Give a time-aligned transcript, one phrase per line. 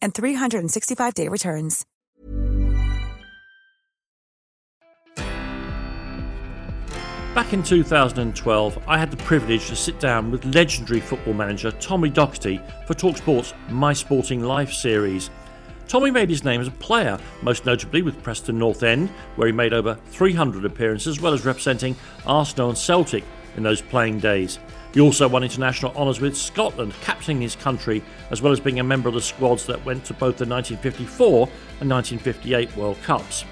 [0.00, 1.84] and 365-day returns.
[7.38, 12.10] Back in 2012, I had the privilege to sit down with legendary football manager Tommy
[12.10, 15.30] Docherty for Talksport's My Sporting Life series.
[15.86, 19.52] Tommy made his name as a player, most notably with Preston North End, where he
[19.52, 21.94] made over 300 appearances, as well as representing
[22.26, 23.22] Arsenal and Celtic
[23.56, 24.58] in those playing days.
[24.94, 28.84] He also won international honours with Scotland, captaining his country, as well as being a
[28.84, 31.48] member of the squads that went to both the 1954
[31.80, 33.44] and 1958 World Cups.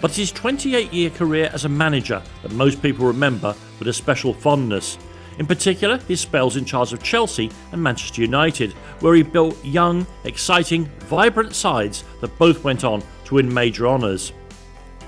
[0.00, 3.92] But it's his 28 year career as a manager that most people remember with a
[3.92, 4.96] special fondness.
[5.38, 10.06] In particular, his spells in charge of Chelsea and Manchester United, where he built young,
[10.24, 14.32] exciting, vibrant sides that both went on to win major honours.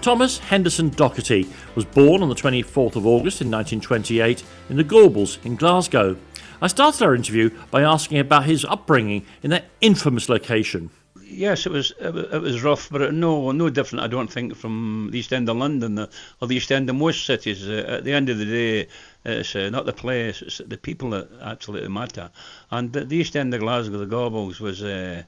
[0.03, 5.39] Thomas Henderson Docherty was born on the 24th of August in 1928 in the Gorbals
[5.47, 6.17] in Glasgow.
[6.61, 10.91] I started our interview by asking about his upbringing in that infamous location.
[11.23, 14.05] Yes, it was it was rough, but no no different.
[14.05, 15.97] I don't think from the East End of London
[16.41, 17.69] or the East End of most cities.
[17.69, 18.89] Uh, at the end of the day,
[19.25, 22.29] it's uh, not the place, it's the people that actually matter.
[22.73, 24.83] And the, the East End of Glasgow, the Gorbals, was.
[24.83, 25.23] Uh,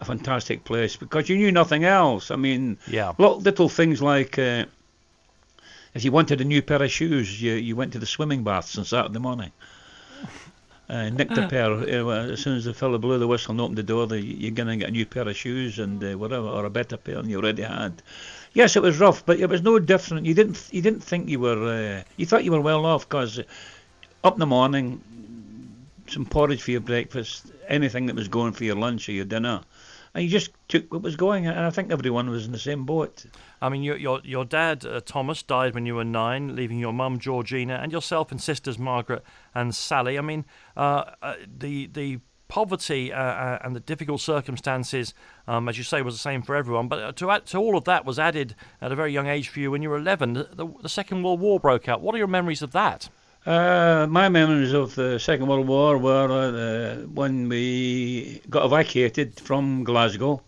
[0.00, 2.30] a fantastic place because you knew nothing else.
[2.30, 4.64] I mean, yeah, little things like uh,
[5.94, 8.78] if you wanted a new pair of shoes, you you went to the swimming baths
[8.78, 9.52] on Saturday morning.
[10.88, 11.72] Uh, nicked a pair.
[11.72, 14.50] Uh, as soon as the fella blew the whistle and opened the door, the, you're
[14.50, 17.14] going to get a new pair of shoes and uh, whatever, or a better pair
[17.14, 18.02] than you already had.
[18.52, 20.26] Yes, it was rough, but it was no different.
[20.26, 21.64] You didn't you didn't think you were.
[21.64, 23.40] Uh, you thought you were well off because
[24.24, 25.00] up in the morning,
[26.08, 29.62] some porridge for your breakfast, anything that was going for your lunch or your dinner
[30.14, 32.84] and you just took what was going, and I think everyone was in the same
[32.84, 33.24] boat.
[33.60, 36.92] I mean, your your, your dad uh, Thomas died when you were nine, leaving your
[36.92, 39.22] mum Georgina and yourself and sisters Margaret
[39.54, 40.18] and Sally.
[40.18, 40.44] I mean,
[40.76, 42.20] uh, uh, the the
[42.52, 45.14] poverty uh, uh, and the difficult circumstances,
[45.48, 46.86] um, as you say, was the same for everyone.
[46.86, 49.48] But uh, to add to all of that was added at a very young age
[49.48, 50.34] for you when you were 11.
[50.34, 52.02] The, the Second World War broke out.
[52.02, 53.08] What are your memories of that?
[53.44, 59.82] Uh, my memories of the Second World War were uh, when we got evacuated from
[59.82, 60.40] Glasgow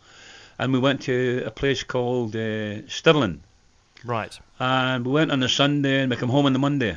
[0.61, 3.43] and we went to a place called uh, Stirling.
[4.05, 4.39] Right.
[4.61, 6.97] And we went on a Sunday and we came home on the Monday.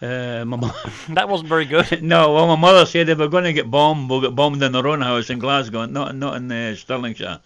[0.00, 0.72] Uh, my mom
[1.08, 2.02] that wasn't very good.
[2.02, 4.76] no, well, my mother said if we're going to get bombed, we'll get bombed in
[4.76, 7.40] our own house in Glasgow, not not in uh, Stirlingshire.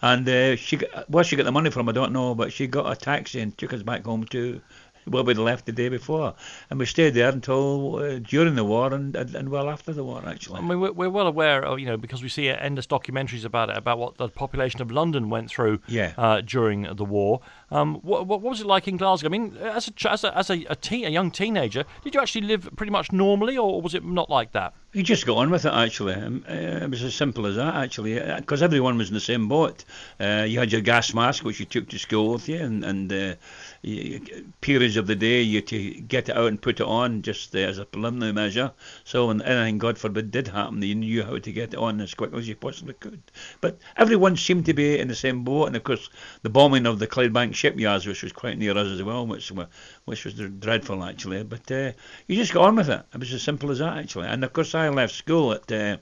[0.00, 2.90] And uh, she, where she got the money from, I don't know, but she got
[2.90, 4.60] a taxi and took us back home to
[5.06, 6.34] where we'd left the day before,
[6.70, 10.04] and we stayed there until uh, during the war and, and, and well after the
[10.04, 10.58] war actually.
[10.58, 13.70] I mean, we're, we're well aware of you know because we see endless documentaries about
[13.70, 16.12] it about what the population of London went through yeah.
[16.16, 17.40] uh, during the war.
[17.70, 19.28] Um, what, what, was it like in Glasgow?
[19.28, 22.20] I mean, as a as a, as a, a, teen, a young teenager, did you
[22.20, 24.74] actually live pretty much normally, or was it not like that?
[24.92, 26.14] You just got on with it actually.
[26.14, 29.20] Um, uh, it was as simple as that actually, because uh, everyone was in the
[29.20, 29.84] same boat.
[30.20, 33.12] Uh, you had your gas mask, which you took to school with you, and and
[33.12, 33.34] uh,
[34.60, 37.78] periods of the day you to get it out and put it on just as
[37.78, 38.72] a preliminary measure.
[39.04, 42.12] So when anything, God forbid, did happen, you knew how to get it on as
[42.12, 43.22] quickly as you possibly could.
[43.60, 46.10] But everyone seemed to be in the same boat, and of course
[46.42, 49.52] the bombing of the Clydebank shipyards, which was quite near us as well, which
[50.04, 51.44] which was dreadful actually.
[51.44, 51.92] But uh,
[52.26, 53.06] you just got on with it.
[53.14, 54.26] It was as simple as that actually.
[54.26, 55.98] And of course I left school at uh,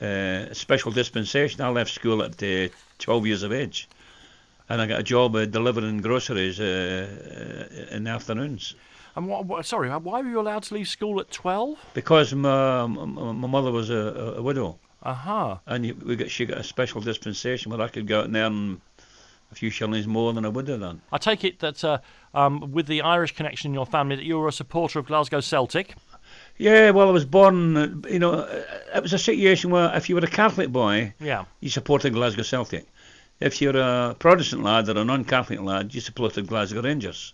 [0.00, 1.60] uh, special dispensation.
[1.60, 2.68] I left school at uh,
[2.98, 3.88] 12 years of age
[4.70, 8.76] and I got a job uh, delivering groceries uh, uh, in the afternoons.
[9.16, 11.76] And what, what, sorry, why were you allowed to leave school at 12?
[11.92, 14.78] Because my, my, my mother was a, a widow.
[15.02, 15.52] Aha.
[15.52, 15.58] Uh-huh.
[15.66, 18.80] And we got, she got a special dispensation where I could go out and earn
[19.50, 21.00] a few shillings more than I would have done.
[21.12, 21.98] I take it that uh,
[22.34, 25.40] um, with the Irish connection in your family, that you were a supporter of Glasgow
[25.40, 25.96] Celtic.
[26.58, 28.04] Yeah, well, I was born.
[28.08, 28.46] You know,
[28.94, 32.42] it was a situation where if you were a Catholic boy, yeah, you supported Glasgow
[32.42, 32.86] Celtic
[33.40, 37.32] if you're a Protestant lad or a non-Catholic lad, you supported Glasgow Rangers,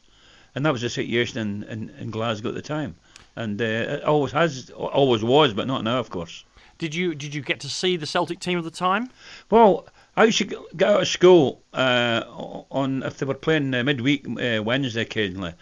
[0.55, 2.95] and that was the situation in, in, in Glasgow at the time,
[3.35, 6.45] and uh, it always has, always was, but not now, of course.
[6.79, 9.09] Did you did you get to see the Celtic team of the time?
[9.51, 10.45] Well, I used to
[10.77, 12.23] get out of school uh,
[12.71, 15.55] on if they were playing uh, midweek uh, Wednesday occasionally,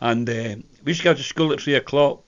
[0.00, 2.22] and uh, we used to go to school at three o'clock.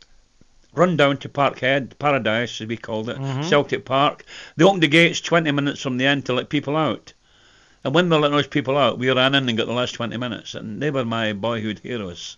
[0.74, 3.42] Run down to Parkhead, Paradise as we called it, Mhm.
[3.48, 4.24] Celtic Park.
[4.56, 7.12] They opened the gates 20 minutes from the end to let people out.
[7.84, 10.16] And when they let those people out, we ran in and got the last 20
[10.16, 12.36] minutes, and they were my boyhood heroes.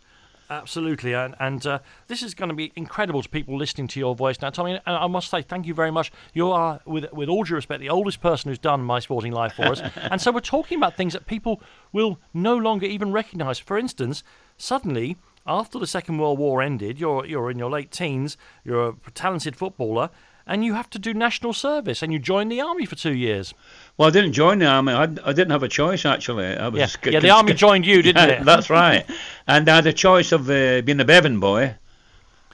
[0.50, 1.78] Absolutely, and, and uh,
[2.08, 4.72] this is going to be incredible to people listening to your voice now, Tommy.
[4.72, 6.10] And I must say thank you very much.
[6.34, 9.52] You are, with with all due respect, the oldest person who's done My Sporting Life
[9.52, 13.60] for us, and so we're talking about things that people will no longer even recognise.
[13.60, 14.24] For instance,
[14.56, 15.16] suddenly
[15.46, 19.54] after the Second World War ended, you're you're in your late teens, you're a talented
[19.54, 20.10] footballer,
[20.50, 23.54] and you have to do national service, and you join the army for two years.
[23.96, 24.92] Well, I didn't join the army.
[24.92, 26.46] I, I didn't have a choice actually.
[26.46, 28.44] I was Yeah, c- yeah, the c- army joined you, didn't Yeah, it?
[28.44, 29.04] That's right.
[29.46, 31.74] And I had a choice of uh, being a Bevin boy,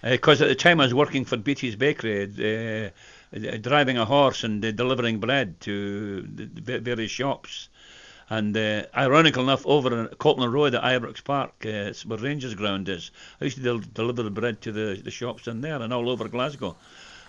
[0.02, 2.90] because at the time I was working for Beatty's Bakery, uh,
[3.36, 7.68] uh, driving a horse and uh, delivering bread to various shops.
[8.28, 12.88] And uh, ironical enough, over in Copland Road at Ibrox Park, uh, where Rangers ground
[12.88, 15.92] is, I used to del- deliver the bread to the, the shops in there and
[15.92, 16.76] all over Glasgow.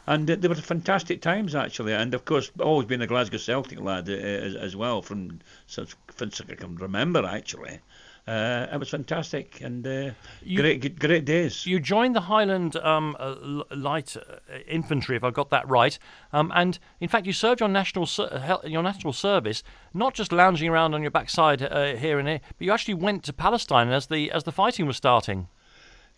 [0.08, 3.80] And uh, they were fantastic times actually, and of course always been a Glasgow Celtic
[3.82, 7.80] lad uh, as, as well from since, since I can remember actually.
[8.28, 10.12] Uh, it was fantastic and uh,
[10.44, 11.66] You- great great days.
[11.66, 13.36] You joined the Highland um, uh,
[13.74, 15.98] Light uh, Infantry, if I got that right,
[16.34, 19.64] um, and in fact, you served your national ser- your national service,
[19.94, 23.24] not just lounging around on your backside uh, here and here, but you actually went
[23.24, 25.48] to Palestine as the as the fighting was starting.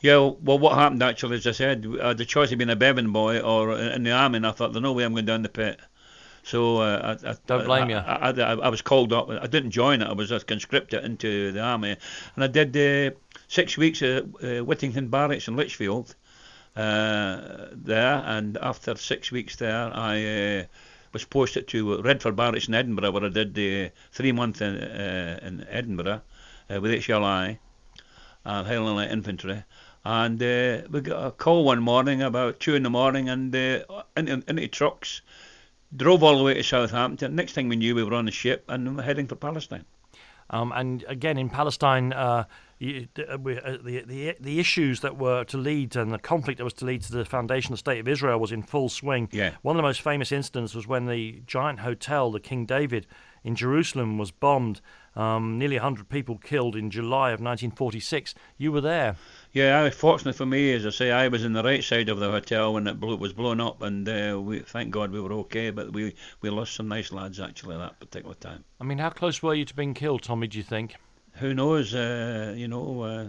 [0.01, 2.75] Yeah, well, what happened actually, as I said, I had the choice of being a
[2.75, 5.42] Bevin boy or in the army, and I thought, there's no way I'm going down
[5.42, 5.80] the pit.
[6.44, 7.96] So uh, I, I, Don't blame I, you.
[7.98, 9.30] I, I, I was called up.
[9.30, 10.07] I didn't join it.
[10.07, 11.98] I was just conscripted into the army,
[12.36, 13.16] and I did uh,
[13.48, 16.16] six weeks at uh, Whittington Barracks in Lichfield
[16.75, 18.24] uh, there.
[18.25, 20.63] And after six weeks there, I uh,
[21.13, 25.40] was posted to Redford Barracks in Edinburgh, where I did the three months in, uh,
[25.42, 26.22] in Edinburgh
[26.69, 27.60] uh, with HLI,
[28.45, 29.63] uh, Highland Light Infantry.
[30.10, 33.82] And uh, we got a call one morning about two in the morning, and uh,
[34.18, 35.22] into, into trucks,
[35.96, 37.36] drove all the way to Southampton.
[37.36, 39.86] Next thing we knew, we were on a ship and we were heading for Palestine.
[40.50, 42.46] Um, and again, in Palestine, uh,
[42.82, 46.64] uh, we- uh, the, the the issues that were to lead and the conflict that
[46.64, 49.30] was to lead to the foundation of the state of Israel was in full swing.
[49.32, 49.52] Yeah.
[49.62, 53.06] One of the most famous incidents was when the giant hotel, the King David,
[53.44, 54.82] in Jerusalem, was bombed.
[55.16, 58.34] Um, nearly 100 people killed in July of 1946.
[58.58, 59.18] You were there.
[59.51, 62.19] Yeah, I, fortunately for me, as I say, I was in the right side of
[62.19, 65.34] the hotel when it blew, was blown up, and uh, we thank God we were
[65.34, 65.72] okay.
[65.72, 68.63] But we we lost some nice lads actually at that particular time.
[68.80, 70.48] I mean, how close were you to being killed, Tommy?
[70.48, 70.96] Do you think?
[71.34, 71.96] Who knows?
[71.96, 73.28] Uh, you know, uh,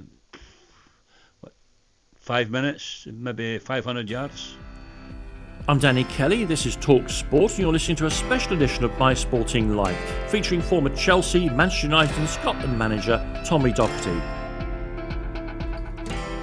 [1.40, 1.54] what,
[2.16, 4.56] five minutes, maybe 500 yards.
[5.68, 6.44] I'm Danny Kelly.
[6.44, 9.98] This is Talk Sport, and you're listening to a special edition of My Sporting Life,
[10.28, 14.39] featuring former Chelsea, Manchester United, and Scotland manager Tommy Docherty.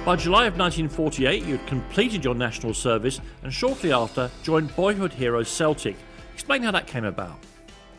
[0.08, 5.12] By July of 1948, you had completed your national service and shortly after joined boyhood
[5.12, 5.96] hero Celtic.
[6.32, 7.36] Explain how that came about.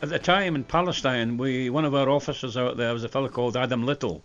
[0.02, 3.28] At the time in Palestine, we one of our officers out there was a fellow
[3.28, 4.24] called Adam Little,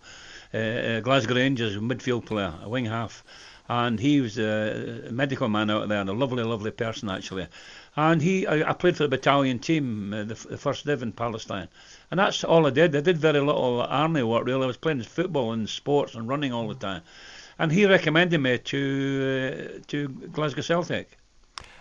[0.52, 3.22] uh, Glasgow Rangers midfield player, a wing half,
[3.68, 7.46] and he was a medical man out there and a lovely, lovely person actually.
[7.96, 11.68] And he, I, played for the battalion team, uh, the, the first div in Palestine,
[12.10, 12.96] and that's all I did.
[12.96, 14.64] I did very little army work really.
[14.64, 17.02] I was playing football and sports and running all the time,
[17.58, 21.18] and he recommended me to uh, to Glasgow Celtic.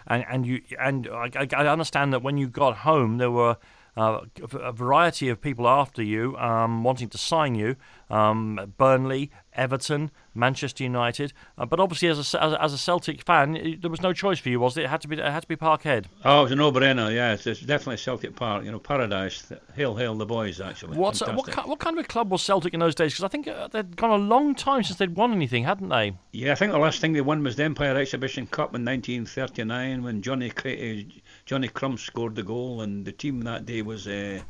[0.07, 3.57] And and you and I, I I understand that when you got home, there were
[3.97, 4.19] uh,
[4.61, 7.75] a variety of people after you um, wanting to sign you.
[8.07, 11.33] Um, Burnley, Everton, Manchester United.
[11.57, 14.13] Uh, but obviously, as a, as a- as a Celtic fan, it- there was no
[14.13, 14.83] choice for you, was it?
[14.83, 15.15] It had to be.
[15.17, 16.05] It had to be Parkhead.
[16.23, 17.11] Oh, it was a no-brainer.
[17.11, 18.63] Yeah, it's, it's definitely Celtic Park.
[18.63, 19.51] You know, paradise.
[19.75, 20.61] Hail, hail the boys.
[20.61, 23.13] Actually, What's what, what kind of a club was Celtic in those days?
[23.13, 26.13] Because I think uh, they'd gone a long time since they'd won anything, hadn't they?
[26.31, 30.03] Yeah, I think the last thing they won was the Empire Exhibition Cup in 1939
[30.03, 31.01] when Johnny Cra- uh,
[31.45, 34.41] Johnny Crum scored the goal, and the team that day was uh,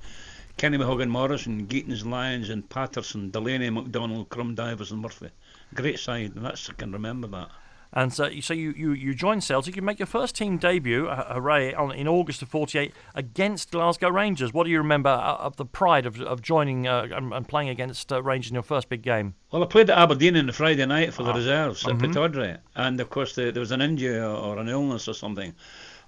[0.55, 5.29] Kenny Mahogan Morris and Geaton's Lions and Patterson, Delaney, McDonald, Crum Divers and Murphy.
[5.73, 7.49] Great side, and that's I can remember that.
[7.91, 9.75] And so, so you, you, you joined Celtic.
[9.75, 14.09] You make your first team debut, uh, hooray, on, in August of '48 against Glasgow
[14.09, 14.53] Rangers.
[14.53, 17.67] What do you remember uh, of the pride of, of joining uh, and, and playing
[17.67, 19.35] against uh, Rangers in your first big game?
[19.51, 22.01] Well, I played at Aberdeen on the Friday night for the Ah, reserves at mhm.
[22.01, 25.53] Pittodrie, and of course the, there was an injury or an illness or something,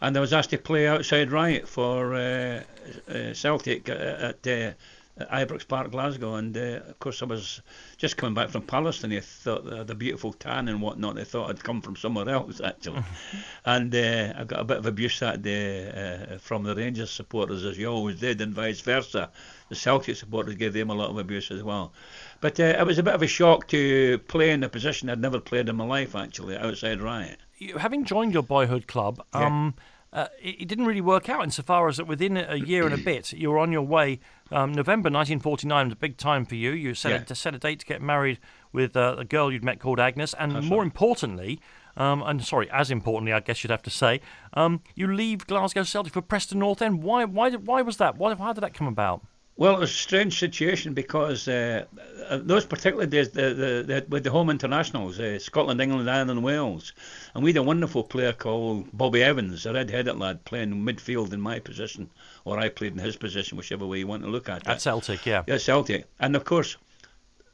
[0.01, 2.63] and I was asked to play outside right for uh,
[3.09, 3.99] uh, Celtic at,
[4.45, 4.75] at
[5.19, 7.61] at Ibrox Park, Glasgow, and uh, of course I was
[7.97, 9.13] just coming back from Palestine.
[9.13, 11.17] I thought uh, the beautiful tan and whatnot.
[11.17, 13.03] I thought I'd come from somewhere else actually,
[13.65, 17.65] and uh, I got a bit of abuse that day uh, from the Rangers supporters,
[17.65, 19.29] as you always did, and vice versa.
[19.69, 21.93] The Celtic supporters gave them a lot of abuse as well.
[22.41, 25.19] But uh, it was a bit of a shock to play in a position I'd
[25.19, 27.35] never played in my life actually, outside right.
[27.57, 29.47] You, having joined your boyhood club, Yeah.
[29.47, 29.73] um,
[30.13, 32.97] uh, it, it didn't really work out insofar as that within a year and a
[33.11, 34.19] bit, you were on your way.
[34.51, 36.71] Um, November 1949 was a big time for you.
[36.71, 37.17] You set, Yeah.
[37.17, 38.39] a, to set a date to get married
[38.71, 41.59] with uh, a girl you'd met called Agnes, and more importantly,
[41.97, 44.21] um, and sorry, as importantly, I guess you'd have to say,
[44.53, 47.01] um, you leave Glasgow Celtic for Preston North End.
[47.01, 47.25] Why?
[47.25, 47.49] Why?
[47.51, 48.17] Why was that?
[48.17, 49.25] Why, how did that come about?
[49.59, 51.85] Well, it was a strange situation because uh,
[52.29, 56.43] uh, those particular days, the, the, the, with the home internationals, uh, Scotland, England, Ireland,
[56.43, 56.93] Wales,
[57.33, 61.41] and we had a wonderful player called Bobby Evans, a red-headed lad playing midfield in
[61.41, 62.11] my position,
[62.45, 64.67] or I played in his position, whichever way you want to look at it.
[64.67, 65.43] At Celtic, yeah.
[65.47, 66.05] Yeah, Celtic.
[66.19, 66.77] And of course,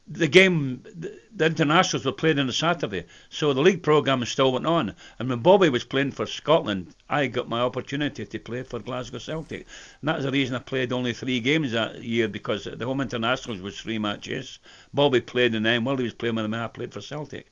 [0.06, 4.66] the game, the, internationals were played on a Saturday, so the league programme still went
[4.66, 4.94] on.
[5.18, 9.16] And when Bobby was playing for Scotland, I got my opportunity to play for Glasgow
[9.16, 9.66] Celtic.
[10.00, 13.62] And that's the reason I played only three games that year because the home internationals
[13.62, 14.58] was three matches.
[14.92, 17.46] Bobby played, and then while he was playing with me, I played for Celtic.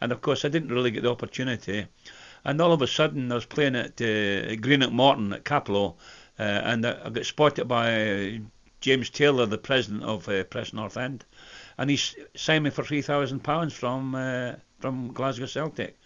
[0.00, 1.86] And of course, I didn't really get the opportunity.
[2.44, 5.96] And all of a sudden, I was playing at uh, Greenock Morton at Cappielow,
[6.38, 8.40] uh, and I, I got spotted by
[8.80, 11.24] James Taylor, the president of uh, Press North End,
[11.78, 11.98] and he
[12.34, 15.96] signed me for three thousand pounds from uh, from Glasgow Celtic.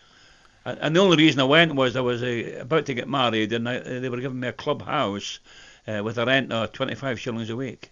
[0.65, 3.69] And, the only reason I went was I was uh, about to get married, and
[3.69, 5.41] I, they were giving me a club house
[5.89, 7.91] uh, with a rent of twenty five shillings a week.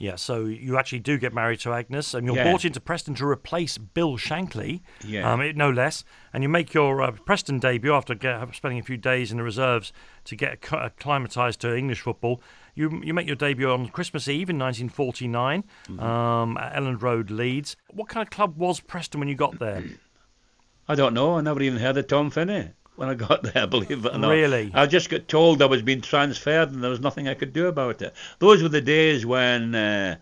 [0.00, 2.44] Yeah, so you actually do get married to Agnes, and you're Yeah.
[2.44, 5.28] brought into Preston to replace Bill Shankly, Yeah.
[5.32, 6.04] um, no less.
[6.32, 9.42] And you make your uh, Preston debut after get, spending a few days in the
[9.42, 9.92] reserves
[10.26, 12.40] to get acclimatised to English football.
[12.76, 15.98] You you make your debut on Christmas Eve in 1949 Mm-hmm.
[16.00, 17.76] um, at Elland Road, Leeds.
[17.90, 19.82] What kind of club was Preston when you got there?
[20.88, 21.36] I don't know.
[21.38, 24.30] I never even heard of Tom Finney when I got there, believe it or not.
[24.30, 24.72] Really?
[24.74, 27.68] I just got told I was being transferred and there was nothing I could do
[27.68, 28.12] about it.
[28.40, 30.16] Those were the days when uh,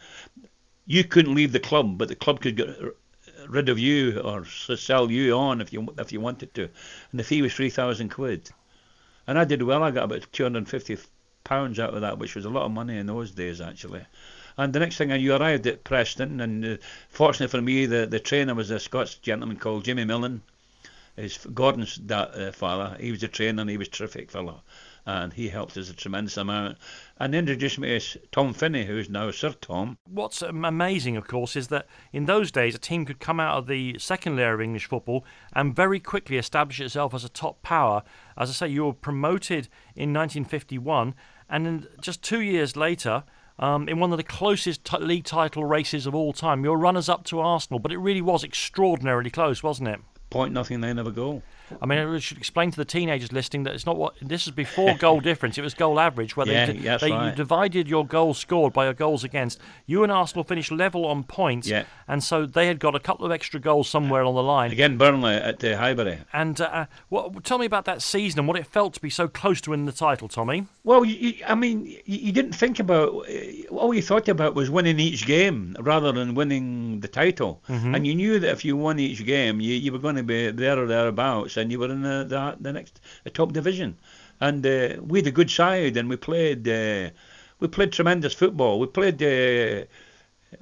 [0.85, 2.69] you couldn't leave the club, but the club could get
[3.49, 6.65] rid of you or sell you on if you if you wanted to.
[6.65, 8.51] And the fee was 3,000 quid.
[9.27, 9.83] And I did well.
[9.83, 10.99] I got about 250
[11.45, 14.05] pounds out of that, which was a lot of money in those days, actually.
[14.59, 16.77] And the next thing I knew, I arrived at Preston, and uh,
[17.09, 20.43] fortunately for me, the, the trainer was a Scots gentleman called Jimmy Milne
[21.17, 22.97] his Gordon's da, uh, father.
[23.01, 24.63] He was a trainer and he was a terrific fellow,
[25.07, 26.79] and he helped us a tremendous amount.
[27.19, 29.97] And introduced me to Tom Finney, who's now Sir Tom.
[30.05, 33.57] What's um, amazing, of course, is that in those days a team could come out
[33.57, 37.63] of the second layer of English football and very quickly establish itself as a top
[37.63, 38.03] power.
[38.37, 41.15] As I say, you were promoted in 1951,
[41.49, 43.25] and then just two years later,
[43.59, 47.09] um, in one of the closest t- league title races of all time, you're runners
[47.09, 47.79] up to Arsenal.
[47.79, 50.01] But it really was extraordinarily close, wasn't it?
[50.37, 51.41] Point nothing, they never go.
[51.81, 54.53] I mean, I should explain to the teenagers listening that it's not what this is
[54.53, 55.59] before goal difference.
[55.59, 57.35] It was goal average, where Yeah, they, that's they you right.
[57.35, 59.61] divided your goals scored by your goals against.
[59.87, 61.85] You and Arsenal finished level on points, Yeah.
[62.09, 64.71] and so they had got a couple of extra goals somewhere on the line.
[64.73, 66.19] Again, Burnley at uh, Highbury.
[66.33, 69.29] And uh, what, tell me about that season and what it felt to be so
[69.29, 70.67] close to winning the title, Tommy.
[70.85, 73.29] Well, you, I mean, you, didn't think about.
[73.29, 77.63] Uh, all you thought about was winning each game rather than winning the title.
[77.69, 80.51] And you knew that if you won each game, you, you were going to be
[80.51, 83.97] there or thereabouts, and you were in the the, the next the top division.
[84.41, 87.11] And uh, we had a good side, and we played uh,
[87.61, 88.79] we played tremendous football.
[88.79, 89.23] We played.
[89.23, 89.87] Uh,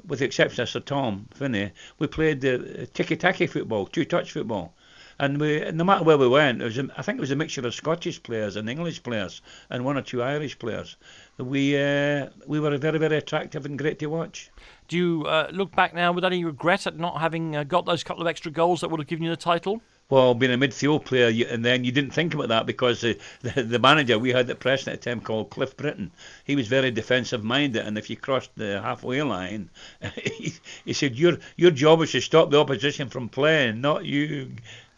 [0.07, 4.75] with the exception of Sir Tom Finney, we played uh, tiki-taki football, two-touch football,
[5.19, 7.37] and we no matter where we went, it was a, I think it was a
[7.37, 10.97] mixture of Scottish players and English players and one or two Irish players.
[11.39, 14.51] We uh, we were very very attractive and great to watch.
[14.89, 18.03] Do you uh, look back now with any regret at not having uh, got those
[18.03, 19.81] couple of extra goals that would have given you the title?
[20.11, 23.19] Well, being a midfield player, you, and then you didn't think about that because the,
[23.41, 26.11] the, the manager we had at Preston at the time called Cliff Britton,
[26.45, 29.71] he was very defensive minded, and if you crossed the halfway line,
[30.15, 30.53] he,
[30.85, 34.51] he said your your job is to stop the opposition from playing, not you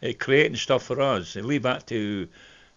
[0.03, 1.35] uh, creating stuff for us.
[1.35, 2.27] Leave that to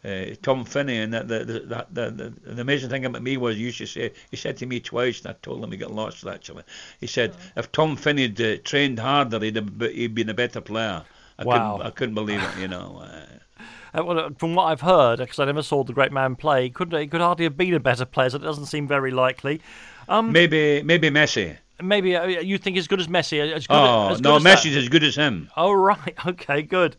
[0.04, 3.56] uh, Tom Finney, and that, the, the, the, the, the amazing thing about me was
[3.56, 5.90] he used to say, he said to me twice, and I told him he got
[5.90, 6.62] lost actually.
[7.00, 10.60] He said, if Tom Finney had uh, trained harder, he'd, have, he'd been a better
[10.60, 11.04] player.
[11.40, 11.73] I Wow.
[11.73, 13.02] couldn't, I couldn't believe it, you know.
[13.02, 13.26] Uh,
[13.92, 16.62] Uh, well, uh, from what I've heard, because I never saw the great man play,
[16.62, 18.30] he could he could hardly have been a better player.
[18.30, 19.61] So it doesn't seem very likely.
[20.09, 21.56] Um, maybe maybe Messi.
[21.82, 23.40] Maybe uh, you think as good as Messi?
[23.52, 24.58] As good, Oh as good no, as that?
[24.58, 25.50] Messi's as good as him.
[25.56, 26.96] Oh right, okay, good.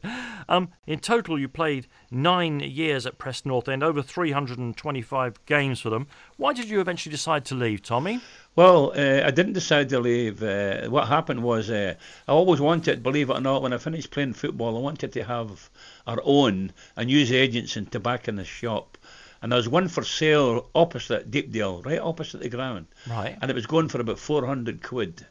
[0.50, 5.90] Um, in total, you played nine years at Preston North End, over 325 games for
[5.90, 6.08] them.
[6.38, 8.20] Why did you eventually decide to leave, Tommy?
[8.56, 10.44] Well, uh, I didn't decide to leave.
[10.44, 11.96] Uh, what happened was uh,
[12.28, 15.24] I always wanted, believe it or not, when I finished playing football, I wanted to
[15.24, 15.70] have
[16.06, 18.98] our own and use agents and tobacco in the shop.
[19.42, 22.86] And there was one for sale opposite Deepdale, right opposite the ground.
[23.10, 23.38] Right.
[23.42, 25.26] And it was going for about 400 quid.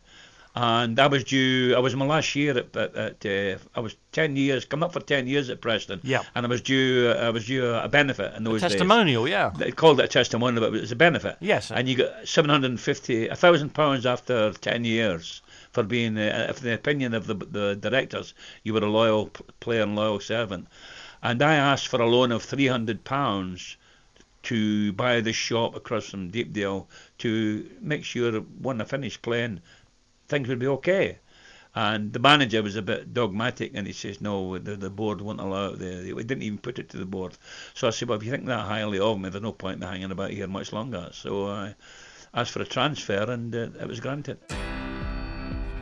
[0.57, 3.95] And I was due, I was my last year at, at, at uh, I was
[4.11, 6.01] 10 years, coming up for 10 years at Preston.
[6.03, 6.23] Yeah.
[6.35, 8.73] And I was due, I was due a benefit in those days.
[8.73, 9.53] Testimonial, yeah.
[9.57, 11.37] They called it a testimonial, but it was a benefit.
[11.39, 11.71] Yes.
[11.71, 15.41] And you got 750, a thousand pounds after 10 years
[15.71, 19.83] for being, uh, if the opinion of the, the directors, you were a loyal player
[19.83, 20.67] and loyal servant.
[21.23, 23.77] And I asked for a loan of 300 pounds
[24.45, 29.61] to buy the shop across from Deepdale to make sure when I finished playing,
[30.29, 31.19] things would be okay.
[31.75, 35.41] And the manager was a bit dogmatic, and he says, "No, the, the board won't
[35.41, 37.39] allow it." They didn't even put it to the board.
[37.75, 39.89] So I said, "Well, if you think that highly of me, there's no point in
[39.89, 41.77] hanging about here much longer." So I
[42.35, 44.39] asked for a transfer, and uh, it was granted.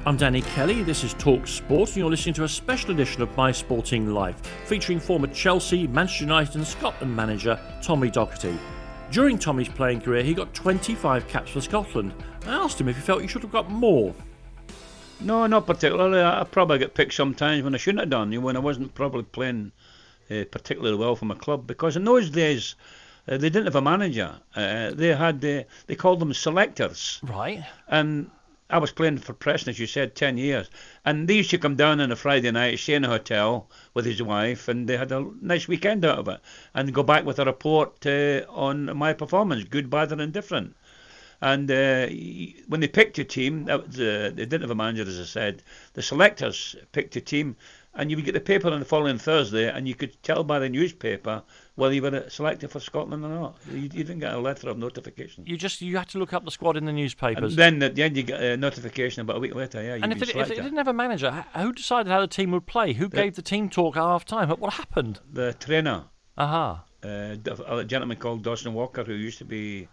[0.07, 0.83] I'm Danny Kelly.
[0.83, 4.37] This is Talk Sport, and you're listening to a special edition of My Sporting Life,
[4.64, 8.57] featuring former Chelsea, Manchester United, and Scotland manager Tommy Docherty.
[9.11, 12.14] During Tommy's playing career, he got 25 caps for Scotland.
[12.47, 14.14] I asked him if he felt he should have got more.
[15.21, 16.23] No, not particularly.
[16.23, 18.40] I, probably get picked sometimes when I shouldn't have done.
[18.40, 19.73] When I wasn't probably playing
[20.31, 22.76] uh, particularly well for my club, because in those days
[23.28, 24.37] uh, they didn't have a manager.
[24.55, 27.21] Uh, they had uh, they called them selectors.
[27.23, 27.64] Right.
[27.88, 28.31] And
[28.70, 30.68] I was playing for Preston, as you said, 10 years.
[31.02, 34.04] And they used to come down on a Friday night, stay in a hotel with
[34.04, 36.40] his wife, and they had a nice weekend out of it.
[36.75, 40.76] And go back with a report uh, on my performance, good, bad, or indifferent.
[41.40, 42.08] And uh,
[42.66, 45.62] when they picked your team, was, uh, they didn't have a manager, as I said.
[45.94, 47.56] The selectors picked a team,
[47.99, 50.61] and you would get the paper on the following Thursday, and you could tell by
[50.61, 51.43] the newspaper
[51.75, 53.57] whether you were selected for Scotland or not.
[53.71, 55.45] You, you didn't get a letter of notification.
[55.47, 57.52] You just you had to look up the squad in the newspapers.
[57.52, 59.83] And then at the end you get a notification about a week later.
[59.83, 62.52] Yeah, And if it, if it didn't have a manager, who decided how the team
[62.52, 62.93] would play?
[62.93, 64.49] Who gave the team talk at half time?
[64.49, 65.19] What happened?
[65.30, 66.04] the trainer,
[66.37, 66.84] Aha.
[67.02, 69.89] uh, a gentleman called Dawson Walker, who used to be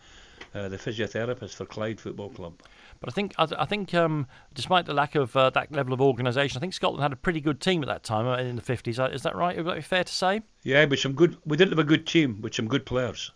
[0.56, 2.54] uh, the physiotherapist for Clyde Football Club.
[3.00, 6.02] But I think I, I think um, despite the lack of uh, that level of
[6.02, 8.62] organisation, I think Scotland had a pretty good team at that time uh, in the
[8.62, 8.98] 50s.
[8.98, 9.58] Uh, Is that right?
[9.58, 10.42] Would that be fair to say?
[10.64, 11.38] Yeah, but some good.
[11.46, 13.32] We didn't have a good team with some good players.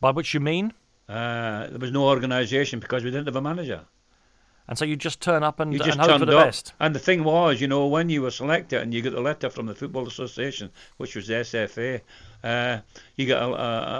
[0.00, 0.72] By which you mean?
[1.08, 3.82] Uh, there was no organisation because we didn't have a manager.
[4.68, 6.46] And so you just turn up and, You just and hope for the up.
[6.46, 6.72] best.
[6.80, 9.48] And the thing was, you know, when you were selected and you got the letter
[9.48, 12.00] from the Football Association, which was the SFA,
[12.42, 12.80] uh,
[13.16, 13.54] you got a,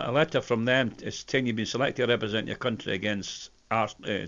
[0.09, 3.95] a, a letter from them saying you've been selected to represent your country against Ars-
[4.07, 4.27] uh,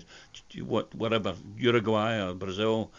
[0.63, 2.91] what, whatever, Uruguay or Brazil.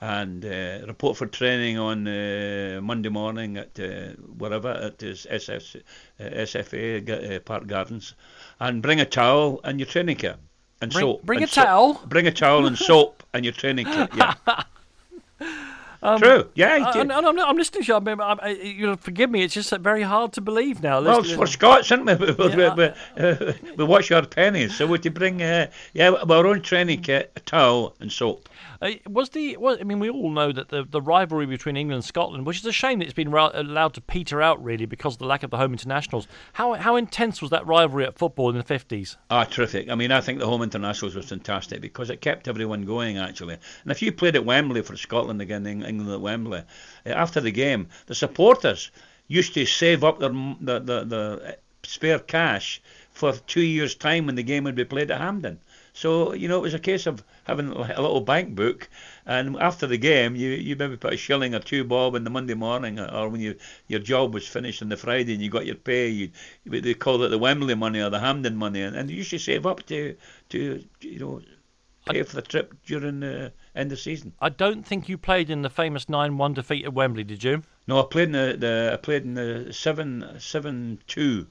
[0.00, 5.76] And uh, report for training on uh, Monday morning at uh, whatever at this SF,
[6.20, 8.14] uh, SFA uh, Park Gardens,
[8.60, 10.36] and bring a towel and your training kit
[10.80, 11.22] and Bring- soap.
[11.24, 11.64] bring and a soap.
[11.64, 12.02] towel?
[12.06, 14.10] Bring a towel and soap and your training kit.
[14.14, 14.34] Yeah.
[16.18, 16.48] True.
[16.54, 16.84] Yeah.
[16.94, 17.00] I.
[17.00, 17.96] I'm, I'm, I'm listening to you.
[17.96, 19.42] I mean, I, I, you'll forgive me.
[19.42, 21.00] It's just uh, very hard to believe now.
[21.02, 22.20] well, Listen- it's for Scots, isn't it?
[22.38, 22.74] We, we, Yeah.
[22.74, 22.84] we,
[23.22, 24.76] uh, we watch our pennies.
[24.76, 28.48] So we to bring, uh, yeah, our own training kit, a towel, and soap.
[28.86, 32.04] Uh, was the I mean, we all know that the, the rivalry between England and
[32.04, 35.14] Scotland, which is a shame that it's been ra- allowed to peter out really because
[35.14, 36.28] of the lack of the home internationals.
[36.52, 39.16] How how intense was that rivalry at football in the fifties?
[39.30, 39.90] Ah, terrific.
[39.90, 43.54] I mean, I think the home internationals was fantastic because it kept everyone going, actually.
[43.54, 46.62] And if you played at Wembley for Scotland again, Eng- England at Wembley,
[47.06, 48.90] uh, after the game, the supporters
[49.26, 54.34] used to save up their the, the, the spare cash for two years' time when
[54.34, 55.58] the game would be played at Hampden.
[55.96, 58.86] So, you know, it was a case of having a little bank book,
[59.24, 62.28] and after the game, you, you maybe put a shilling or two bob in the
[62.28, 63.56] Monday morning, or when you,
[63.88, 66.30] your job was finished on the Friday and you got your pay, you,
[66.66, 69.38] they called it the Wembley money or the Hampden money, and, and you used to
[69.38, 70.14] save up to,
[70.50, 71.40] to you know,
[72.04, 74.34] pay for the trip during the end of season.
[74.38, 77.62] I don't think you played in the famous nine-one defeat at Wembley, did you?
[77.86, 81.46] No, I played in the, the I played in the seven seven two.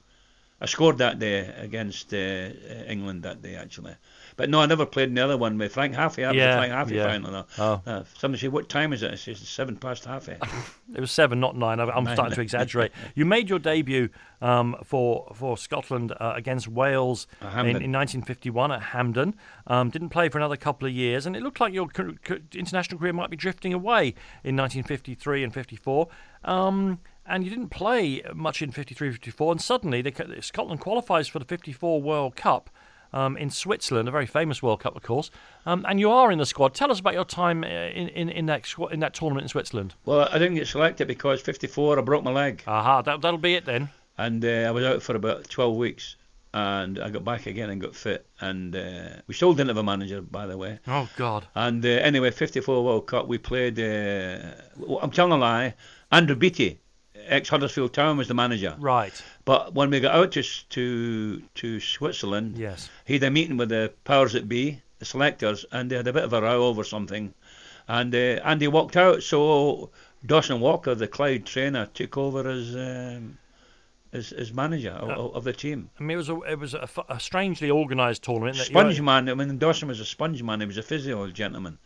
[0.60, 3.96] I scored that day against uh, uh, England that day actually.
[4.36, 6.26] But no, I never played in the other one with Frank Haffey.
[6.28, 7.06] I Yeah, Frank Haffey yeah.
[7.06, 7.32] final.
[7.32, 7.46] though.
[7.58, 7.82] Oh.
[7.90, 10.38] Uh, somebody said, "What time is it?" I said, "It's seven past half." eight."
[10.94, 11.80] It was seven, not nine.
[11.80, 12.14] I'm Nine.
[12.14, 12.92] starting to exaggerate.
[13.16, 14.08] You made your debut
[14.40, 17.48] um, for for Scotland uh, against Wales in,
[17.82, 19.34] in 1951 at Hampden.
[19.66, 21.88] Um, didn't play for another couple of years, and it looked like your
[22.54, 26.08] international career might be drifting away in 1953 and 54.
[26.44, 31.38] Um, and you didn't play much in 53 54, and suddenly they, Scotland qualifies for
[31.40, 32.70] the 54 World Cup.
[33.12, 35.30] Um, in Switzerland, a very famous World Cup, of course.
[35.64, 36.74] Um, and you are in the squad.
[36.74, 39.48] Tell us about your time uh, in, in, in that squ- in that tournament in
[39.48, 39.94] Switzerland.
[40.04, 42.62] Well, I didn't get selected because 54, I broke my leg.
[42.66, 43.88] Aha, that, that'll be it then.
[44.18, 46.16] And uh, I was out for about 12 weeks.
[46.54, 48.26] And I got back again and got fit.
[48.40, 50.78] And uh, we still didn't have a manager, by the way.
[50.88, 51.46] Oh, God.
[51.54, 53.78] And uh, anyway, 54 World Cup, we played.
[53.78, 54.52] Uh,
[55.02, 55.74] I'm telling a lie.
[56.10, 56.80] Andrew Beattie,
[57.28, 58.74] ex Huddersfield Town, was the manager.
[58.78, 59.20] Right.
[59.44, 62.88] But when we got out to to to Switzerland, Yes.
[63.04, 66.12] he had a meeting with the powers that be, the selectors, and they had a
[66.12, 67.34] bit of a row over something,
[67.88, 69.22] and uh, Andy walked out.
[69.22, 69.90] So
[70.24, 73.38] Dawson Walker, the Clyde trainer, took over as um,
[74.12, 75.30] as, as manager of, Oh.
[75.34, 75.90] of the team.
[76.00, 78.56] I mean, it was a, it was a, a strangely organised tournament.
[78.56, 79.28] Sponge man.
[79.28, 80.60] I mean, Dawson was a sponge man.
[80.60, 81.78] He was a physio gentleman,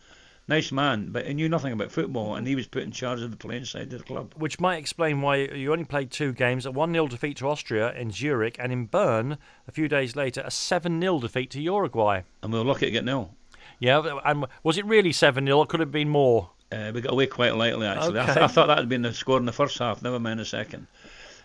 [0.51, 3.31] nice man, but he knew nothing about football, and he was put in charge of
[3.31, 4.33] the playing side of the club.
[4.37, 7.91] which might explain why you only played two games a 1 0 defeat to Austria
[7.93, 9.37] in Zurich, and in Bern,
[9.67, 12.21] a few days later, a 7 0 defeat to Uruguay.
[12.43, 13.31] And we were lucky to get nil.
[13.79, 16.49] Yeah, and was it really 7 0 or could it have been more?
[16.71, 18.19] Uh, we got away quite lightly, actually.
[18.19, 18.45] I, th- Okay.
[18.45, 20.87] I thought that had been the score in the first half, never mind the second.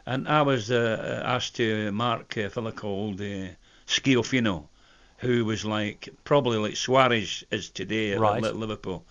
[0.05, 3.49] And I was uh, asked to mark a fella called uh,
[3.88, 4.69] Schiaffino,
[5.18, 8.44] who was like, probably like Suarez is today at, Right.
[8.44, 9.05] at Liverpool.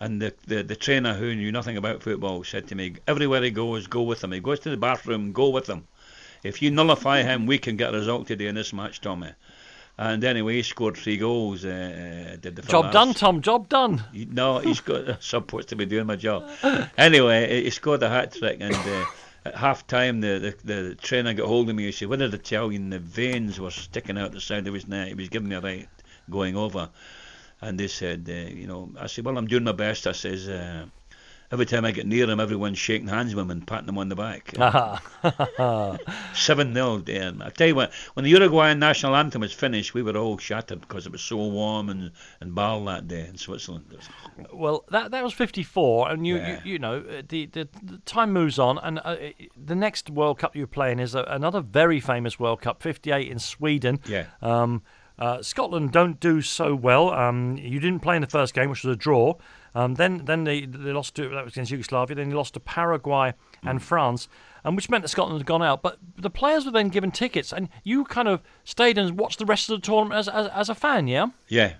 [0.00, 3.50] And the, the, the trainer who knew nothing about football said to me, everywhere he
[3.50, 4.32] goes, go with him.
[4.32, 5.86] He goes to the bathroom, go with him.
[6.42, 9.30] If you nullify him, we can get a result today in this match, Tommy.
[9.98, 11.64] And anyway, he scored three goals.
[11.64, 14.04] Uh, did the Job done, Tom, job done.
[14.12, 15.22] he- No, he's got.
[15.22, 16.46] Supposed to be doing my job.
[16.98, 19.04] Anyway, he scored a hat trick, and uh,
[19.46, 21.84] at half time, the, the the trainer got hold of me.
[21.84, 24.66] He said, "What did I tell you?" And the veins were sticking out the side
[24.66, 25.08] of his neck.
[25.08, 25.88] He was giving me a right
[26.28, 26.90] going over,
[27.60, 30.48] and they said, uh, "You know," I said, "Well, I'm doing my best." I says.
[30.48, 30.86] Uh,
[31.52, 34.08] Every time I get near him, everyone's shaking hands with him and patting him on
[34.08, 34.52] the back.
[36.34, 37.40] Seven 0 Dan.
[37.42, 40.80] I tell you what, when the Uruguayan national anthem was finished, we were all shattered
[40.80, 43.84] because it was so warm and and bald that day in Switzerland.
[44.52, 46.60] Well, that that was 54, and you Yeah.
[46.64, 49.16] you, you know uh, the, the the time moves on, and uh,
[49.56, 53.38] the next World Cup you're playing is a, another very famous World Cup, 58 in
[53.38, 54.00] Sweden.
[54.06, 54.26] Yeah.
[54.42, 54.82] Um,
[55.18, 57.10] uh, Scotland don't do so well.
[57.10, 59.34] Um, you didn't play in the first game, which was a draw.
[59.76, 62.16] Um, then then they, they lost to that was against Yugoslavia.
[62.16, 64.26] Then they lost to Paraguay and France,
[64.64, 65.82] and which meant that Scotland had gone out.
[65.82, 69.44] But the players were then given tickets, and you kind of stayed and watched the
[69.44, 71.26] rest of the tournament as as, as a fan, yeah.
[71.48, 71.74] Yeah,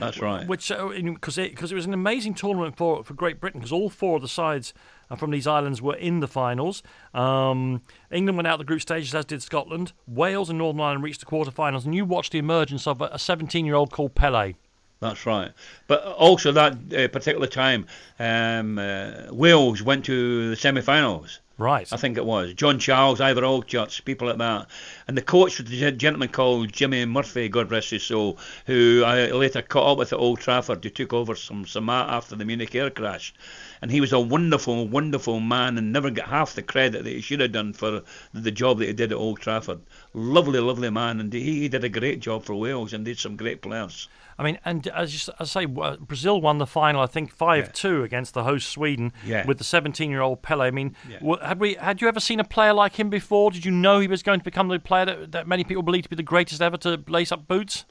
[0.00, 0.44] that's right.
[0.44, 3.90] Which because it because it was an amazing tournament for for Great Britain because all
[3.90, 4.74] four of the sides
[5.08, 6.82] uh, from these islands were in the finals.
[7.14, 9.92] Um, England went out the group stages as did Scotland.
[10.08, 13.64] Wales and Northern Ireland reached the quarterfinals, and you watched the emergence of a 17
[13.64, 14.54] year old called Pele.
[15.00, 15.52] That's right.
[15.86, 17.86] But also that uh, particular time,
[18.18, 21.40] um, uh, Wales went to the semi-finals.
[21.58, 21.90] Right.
[21.90, 24.66] I think it was John Charles, Ivor Allchurch, people like that.
[25.08, 29.30] And the coach was a gentleman called Jimmy Murphy, God rest his soul, who I
[29.30, 32.74] later caught up with at Old Trafford, who took over some Samat after the Munich
[32.74, 33.32] air crash.
[33.80, 37.22] And he was a wonderful, wonderful man and never got half the credit that he
[37.22, 38.02] should have done for
[38.34, 39.80] the job that he did at Old Trafford.
[40.12, 43.36] Lovely, lovely man, and he, he did a great job for Wales and did some
[43.36, 44.08] great players.
[44.38, 47.32] I mean, and as you as I say, uh, Brazil won the final, I think
[47.32, 49.46] five two against the host Sweden Yeah.
[49.46, 50.66] with the 17 year old Pele.
[50.66, 51.46] I mean, Yeah.
[51.46, 53.50] had we had you ever seen a player like him before?
[53.50, 56.02] Did you know he was going to become the player that, that many people believe
[56.04, 57.84] to be the greatest ever to lace up boots?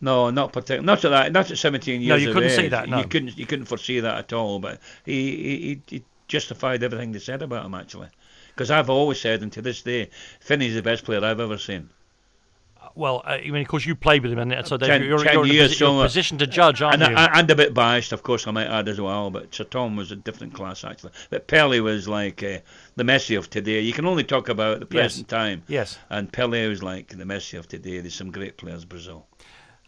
[0.00, 0.82] No, not particular.
[0.82, 1.32] Not at that.
[1.32, 2.08] Not at 17 years.
[2.08, 2.98] No, you couldn't see that, no.
[2.98, 3.38] You couldn't.
[3.38, 4.58] You couldn't foresee that at all.
[4.58, 8.08] But he he, he, he justified everything they said about him actually.
[8.48, 10.10] Because I've always said, and to this day,
[10.40, 11.90] Finney's the best player I've ever seen.
[12.94, 15.44] Well, I mean, of course, you played with him, and so Ten- you're, ten you're,
[15.44, 17.16] in a years, posi- you're in a position to judge, aren't And, you?
[17.16, 19.30] And a bit biased, of course, I might add as well.
[19.30, 21.12] But Sir Tom was a different class actually.
[21.30, 22.58] But Pele was like uh,
[22.96, 23.80] the Messi of today.
[23.80, 25.12] You can only talk about the Yes.
[25.14, 25.62] present time.
[25.68, 25.98] yes.
[26.10, 28.00] And Pele was like the Messi of today.
[28.00, 29.26] There's some great players, Brazil.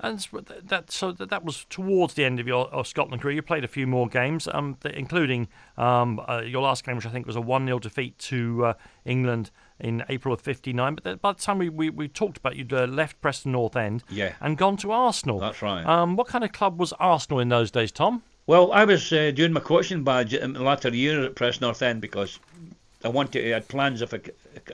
[0.01, 0.19] And
[0.65, 3.37] that, so that, that was towards the end of your of Scotland career.
[3.37, 5.47] You played a few more games, um, including
[5.79, 8.75] um, uh, your last game, which I think was a one 0 defeat to uh,
[9.05, 9.51] England
[9.85, 10.99] in April of '59.
[11.03, 14.03] But by the time we, we, we talked about, you'd uh, left Preston North End
[14.11, 14.33] Yeah.
[14.41, 15.39] and gone to Arsenal.
[15.39, 15.85] That's right.
[15.87, 18.23] Um, what kind of club was Arsenal in those days, Tom?
[18.47, 21.83] Well, I was uh, doing my coaching badge in the latter year at Preston North
[21.83, 22.39] End because
[23.05, 24.21] I wanted, I had plans if I,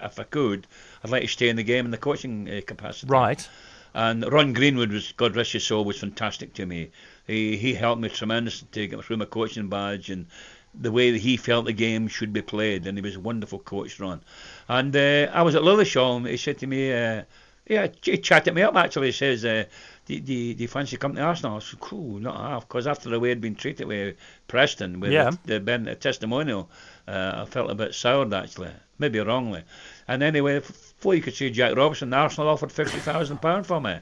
[0.02, 0.66] if I could,
[1.04, 3.08] I'd like to stay in the game in the coaching uh, capacity.
[3.08, 3.48] Right.
[3.92, 6.90] And Ron Greenwood was, God rest his soul, was fantastic to me.
[7.26, 10.26] He he helped me tremendously to get through my coaching badge and
[10.74, 12.86] the way that he felt the game should be played.
[12.86, 14.20] And he was a wonderful coach, Ron.
[14.68, 17.22] And uh, I was at Lilleshall and he said to me, uh,
[17.66, 19.08] yeah, he chatted me up actually.
[19.08, 19.64] He says, uh,
[20.06, 21.56] do, do, do you fancy coming to Arsenal?
[21.56, 22.68] I said, cool, not half.
[22.68, 24.16] Because after the way I'd been treated with
[24.48, 25.30] Preston, with Yeah.
[25.30, 26.68] the, the Ben the testimonial,
[27.06, 29.62] uh, I felt a bit soured actually, maybe wrongly.
[30.08, 33.98] And anyway, before you could see Jack Robinson, Arsenal offered fifty thousand pound for me.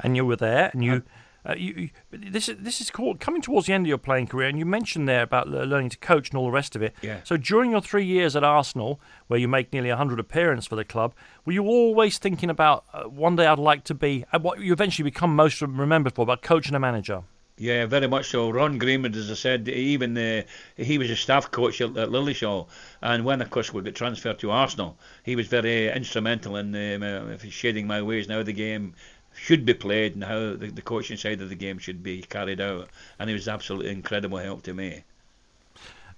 [0.00, 1.02] and you were there, and you.
[1.46, 4.26] Uh, you, you, this is this is called coming towards the end of your playing
[4.26, 6.94] career, and you mentioned there about learning to coach and all the rest of it.
[7.02, 7.20] Yeah.
[7.24, 10.84] So during your three years at Arsenal, where you make nearly hundred appearances for the
[10.84, 14.60] club, were you always thinking about uh, one day I'd like to be, and what
[14.60, 17.24] you eventually become most remembered for, about coaching and a manager?
[17.56, 18.50] Yeah, very much so.
[18.50, 20.42] Ron Greenwood, as I said, even uh,
[20.76, 22.66] he was a staff coach at, at Lilleshall,
[23.00, 27.30] and when, of course, we got transferred to Arsenal, he was very instrumental in um,
[27.32, 28.94] uh, shading my ways now the game
[29.34, 32.60] should be played and how the, the coaching side of the game should be carried
[32.60, 35.04] out, and he was absolutely incredible help to me.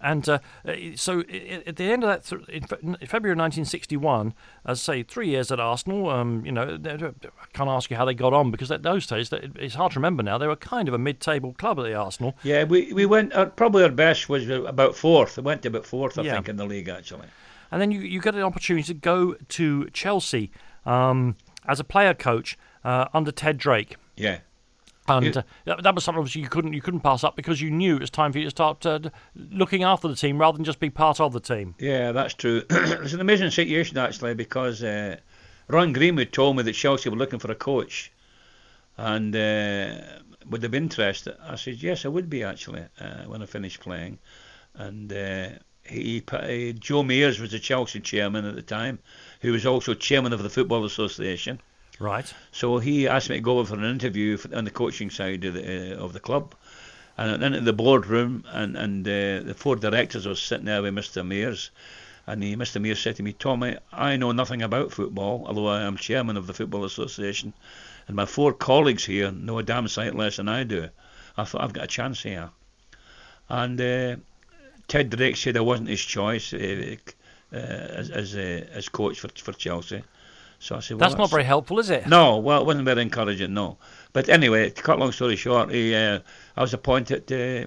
[0.01, 0.39] And uh,
[0.95, 2.67] so at the end of that, in
[3.07, 4.35] February 1961,
[4.67, 8.05] as I say, three years at Arsenal, um, you know, I can't ask you how
[8.05, 10.89] they got on because at those days, it's hard to remember now, they were kind
[10.89, 12.37] of a mid-table club at the Arsenal.
[12.43, 15.39] Yeah, we, we went, uh, probably our best was about fourth.
[15.39, 16.35] We went to about fourth, I yeah.
[16.35, 17.29] think, in the league, actually.
[17.71, 20.51] And then you, you got an opportunity to go to Chelsea
[20.85, 23.97] um, as a player coach uh, under Ted Drake.
[24.17, 24.39] Yeah
[25.09, 27.97] and uh, that was something obviously you couldn't you couldn't pass up because you knew
[27.97, 28.99] it was time for you to start uh,
[29.35, 31.75] looking after the team rather than just be part of the team.
[31.79, 32.63] Yeah, that's true.
[32.71, 35.17] it's an amazing situation actually because uh,
[35.69, 38.13] Ron Greenwood told me that Chelsea were looking for a coach,
[38.97, 39.95] and uh,
[40.49, 41.37] would have been interested.
[41.43, 44.19] I said yes, I would be actually uh, when I finished playing,
[44.75, 45.13] and.
[45.13, 45.49] Uh,
[45.89, 48.99] he, he, Joe Mears was the Chelsea chairman at the time,
[49.41, 51.61] who was also chairman of the Football Association.
[51.99, 52.33] Right.
[52.53, 55.45] So he asked me to go over for an interview for, on the coaching side
[55.45, 56.55] of the, uh, of the club.
[57.17, 60.95] And then in the boardroom, and, and uh, the four directors were sitting there with
[60.95, 61.27] Mr.
[61.27, 61.71] Mears.
[62.27, 62.81] And he, Mr.
[62.81, 66.47] Mears said to me, Tommy, I know nothing about football, although I am chairman of
[66.47, 67.55] the Football Association.
[68.09, 70.91] And my four colleagues here know a damn sight less than I do.
[71.39, 72.51] I thought I've got a chance here.
[73.49, 74.17] And uh,
[74.89, 76.97] Ted Drake said I wasn't his choice uh,
[77.53, 80.03] uh, as as, uh, as coach for for Chelsea.
[80.59, 82.07] So I said, well, that's, that's, not very helpful, is it?
[82.07, 83.77] No, well, it wasn't very encouraging, no.
[84.13, 86.21] But anyway, to cut a long story short, he, uh,
[86.57, 87.67] I was appointed uh,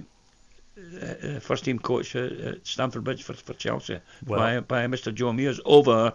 [1.02, 5.13] uh, first team coach at Stamford Bridge for, for Chelsea well, by, by Mr.
[5.13, 6.13] Joe Mears over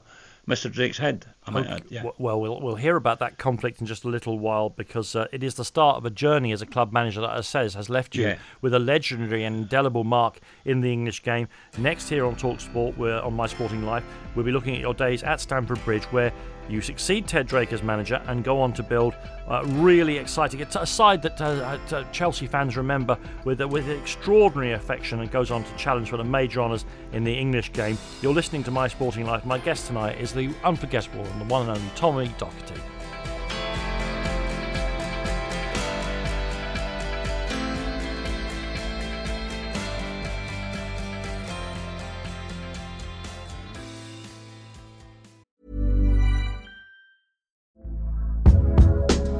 [0.48, 0.70] Mr.
[0.70, 1.24] Drake's head.
[1.46, 1.84] I might add.
[1.88, 2.04] Yeah.
[2.18, 5.42] Well, we'll we'll hear about that conflict in just a little while because uh, it
[5.42, 8.14] is the start of a journey as a club manager that, as says, has left
[8.14, 8.38] you yeah.
[8.60, 11.48] with a legendary and indelible mark in the English game.
[11.78, 14.04] Next, here on Talksport, we're on My Sporting Life.
[14.34, 16.32] We'll be looking at your days at Stamford Bridge, where
[16.68, 19.14] you succeed Ted Drake as manager and go on to build
[19.64, 24.72] really exciting It's a side that uh, uh, Chelsea fans remember with uh, with extraordinary
[24.72, 27.98] affection and goes on to challenge for the major honours in the English game.
[28.22, 29.44] You're listening to My Sporting Life.
[29.44, 32.93] My guest tonight is the unforgettable and the one and only Tommy Docherty.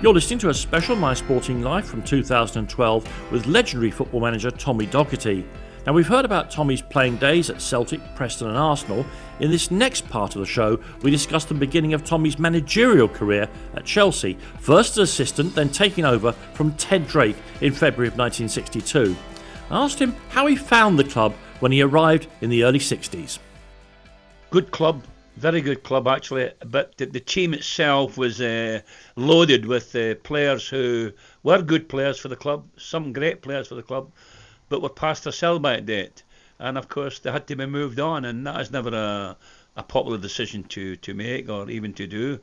[0.00, 4.86] You're listening to a special My Sporting Life from 2012 with legendary football manager Tommy
[4.86, 5.44] Docherty.
[5.84, 9.04] Now, we've heard about Tommy's playing days at Celtic, Preston, and Arsenal.
[9.40, 13.48] In this next part of the show, we discuss the beginning of Tommy's managerial career
[13.74, 19.16] at Chelsea, first as assistant, then taking over from Ted Drake in February of 1962.
[19.68, 23.40] I asked him how he found the club when he arrived in the early 60s.
[24.50, 25.02] Good club,
[25.38, 28.80] very good club actually, but the, the team itself was uh,
[29.14, 31.12] loaded with uh, players who
[31.44, 34.10] were good players for the club, some great players for the club,
[34.68, 36.24] but were past their sell-by date,
[36.58, 39.36] and of course they had to be moved on, and that is never a,
[39.76, 42.40] a popular decision to, to make or even to do.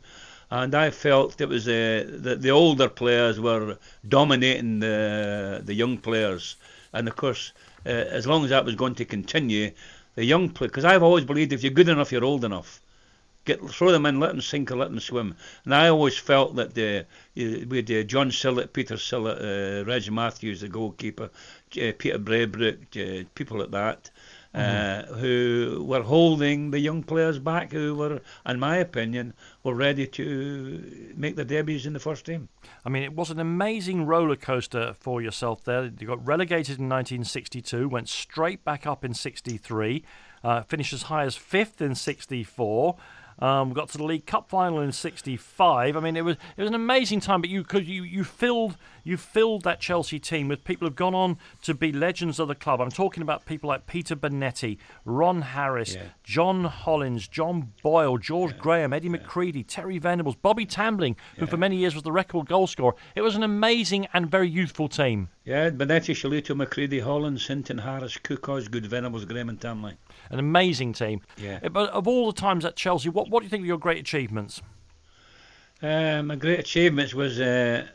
[0.49, 3.77] And I felt it was uh, the the older players were
[4.07, 6.55] dominating the the young players,
[6.93, 7.51] and of course,
[7.85, 9.71] uh, as long as that was going to continue,
[10.13, 12.79] the young players, because I've always believed if you're good enough, you're old enough
[13.45, 15.35] get throw them in, let them sink or let them swim.
[15.63, 17.05] And I always felt that the
[17.35, 22.79] we had uh, John Sillett, Peter Sillett, uh, Reg Matthews, the goalkeeper, uh, Peter Brabrook,
[22.97, 24.09] uh, people like that.
[24.55, 25.11] Mm-hmm.
[25.11, 30.07] Uh, who were holding the young players back, who were, in my opinion, were ready
[30.07, 32.47] to make their debuts in the first team.
[32.85, 35.91] I mean, it was an amazing roller coaster for yourself there.
[35.99, 40.05] You got relegated in 1962, went straight back up in 63,
[40.41, 42.95] uh, finished as high as fifth in 64.
[43.39, 45.97] Um, got to the League Cup final in '65.
[45.97, 47.41] I mean, it was it was an amazing time.
[47.41, 51.13] But you could you you filled you filled that Chelsea team with people who've gone
[51.13, 52.79] on to be legends of the club.
[52.79, 56.03] I'm talking about people like Peter Bonetti, Ron Harris, yeah.
[56.23, 58.59] John Hollins, John Boyle, George yeah.
[58.59, 59.17] Graham, Eddie yeah.
[59.17, 62.95] McCreadie, Terry Venables, Bobby Tambling, who for many years was the record goal scorer.
[63.15, 65.29] It was an amazing and very youthful team.
[65.45, 69.97] Yeah, Bonetti, Shellito, McCreadie, Hollins, Hinton, Harris, Cook, Osgood, Venables, Graham, and Tambling
[70.29, 71.21] an amazing team.
[71.37, 71.59] Yeah.
[71.69, 73.99] But of all the times at Chelsea, what what do you think were your great
[73.99, 74.61] achievements?
[75.81, 77.85] Uh, my great achievements was uh,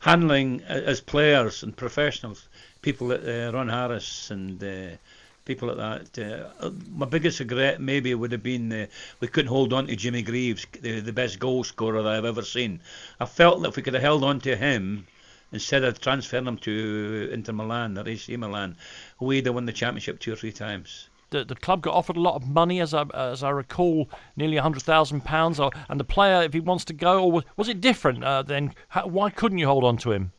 [0.00, 2.48] handling uh, as players and professionals,
[2.82, 4.96] people like uh, Ron Harris and uh,
[5.44, 5.76] people like
[6.12, 6.50] that.
[6.60, 8.86] Uh, my biggest regret maybe would have been uh,
[9.20, 12.42] we couldn't hold on to Jimmy Greaves, the, the best goal scorer that I've ever
[12.42, 12.80] seen.
[13.20, 15.06] I felt that if we could have held on to him
[15.52, 18.76] instead of transferring him to Inter Milan or AC Milan,
[19.20, 22.20] we'd have won the championship two or three times the, the club got offered a
[22.20, 25.60] lot of money, as I as I recall, nearly hundred thousand pounds.
[25.60, 28.24] And the player, if he wants to go, or was, was it different?
[28.24, 30.32] Uh, then how, why couldn't you hold on to him?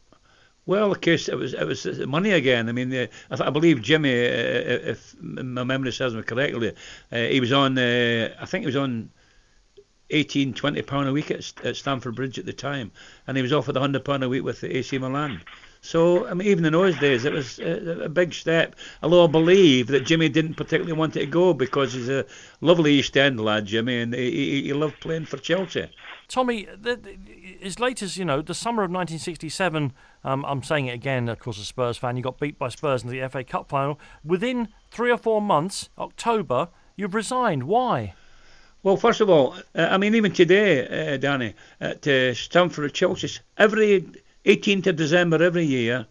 [0.65, 2.67] Well, of course, it was it was money again.
[2.70, 6.74] I mean, the, I, believe Jimmy, uh, uh, if my memory serves me correctly,
[7.12, 7.78] uh, he was on.
[7.78, 9.10] Uh, I think he was on
[10.10, 12.91] 18, 20 pound a week at, at Stamford Bridge at the time,
[13.28, 15.41] and he was offered a hundred pound a week with the AC Milan.
[15.82, 18.76] So, I mean, even in those days, it was a, a, big step.
[19.04, 22.26] Although I believe that Jimmy didn't particularly want it to go because he's a
[22.62, 25.89] lovely East End lad, Jimmy, and he, he, he loved playing for Chelsea.
[26.28, 27.17] Tommy, the, the,
[27.62, 29.93] as late as, you know, the summer of 1967,
[30.26, 33.04] um, I'm saying it again, of course, a Spurs fan, you got beat by Spurs
[33.04, 34.00] in the FA Cup final.
[34.26, 37.63] Within three or four months, October, you've resigned.
[37.63, 38.13] Why?
[38.84, 43.40] Well, first of all, uh, I mean, even today, uh, Danny, at uh, Stamford Chelsea,
[43.58, 44.06] every
[44.46, 46.06] 18th of December every year,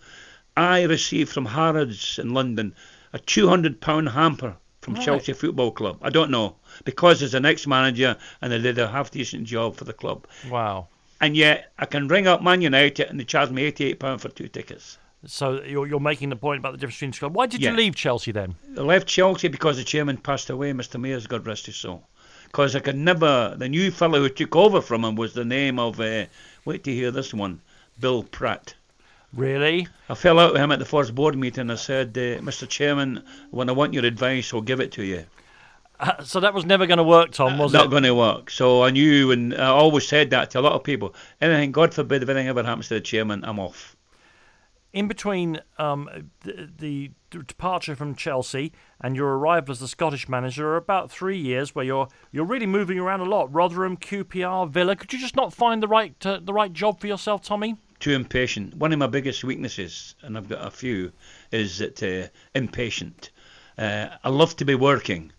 [0.57, 2.74] I receive from Harrods in London
[3.12, 5.05] a £200 hamper from right.
[5.05, 5.98] Chelsea Football Club.
[6.02, 9.85] I don't know because as an ex-manager and they did a half decent job for
[9.85, 10.26] the club.
[10.48, 10.88] Wow.
[11.20, 14.48] And yet I can ring up Man United and they charge me £88 for two
[14.48, 14.98] tickets.
[15.24, 17.35] So you're, you're making the point about the difference between the club.
[17.35, 17.70] Why did yeah.
[17.70, 18.55] you leave Chelsea then?
[18.76, 21.00] I left Chelsea because the chairman passed away, Mr.
[21.00, 22.07] Mears, God rest his soul.
[22.46, 25.78] Because I could never, the new fellow who took over from him was the name
[25.78, 26.26] of, uh,
[26.64, 27.61] wait to hear this one,
[28.00, 28.74] Bill Pratt.
[29.32, 29.88] Really?
[30.09, 31.70] I fell out with him at the first board meeting.
[31.70, 32.68] I said, uh, Mr.
[32.68, 35.24] Chairman, when I want your advice, I'll give it to you.
[35.98, 37.80] Uh, so that was never going to work, Tom, was uh, it?
[37.82, 38.50] Not going to work.
[38.50, 41.14] So I knew, and I always said that to a lot of people.
[41.40, 43.95] Anything, God forbid, if anything ever happens to the chairman, I'm off.
[44.96, 50.68] In between um, the, the, departure from Chelsea and your arrival as the Scottish manager
[50.68, 53.52] are about three years, where you're you're really moving around a lot.
[53.52, 54.96] Rotherham, QPR, Villa.
[54.96, 57.76] Could you just not find the right uh, the right job for yourself, Tommy?
[58.00, 58.74] too impatient.
[58.74, 61.12] One of my biggest weaknesses, and I've got a few,
[61.52, 63.32] is that uh, impatient.
[63.76, 65.30] Uh, I love to be working.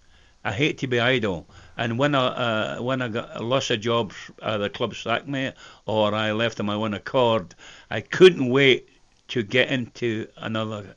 [0.43, 1.49] I hate to be idle.
[1.77, 5.51] And when I uh, when I got lost a job, uh, the club sacked me,
[5.87, 7.55] or I left on my own accord,
[7.89, 8.89] I couldn't wait
[9.29, 10.95] to get into another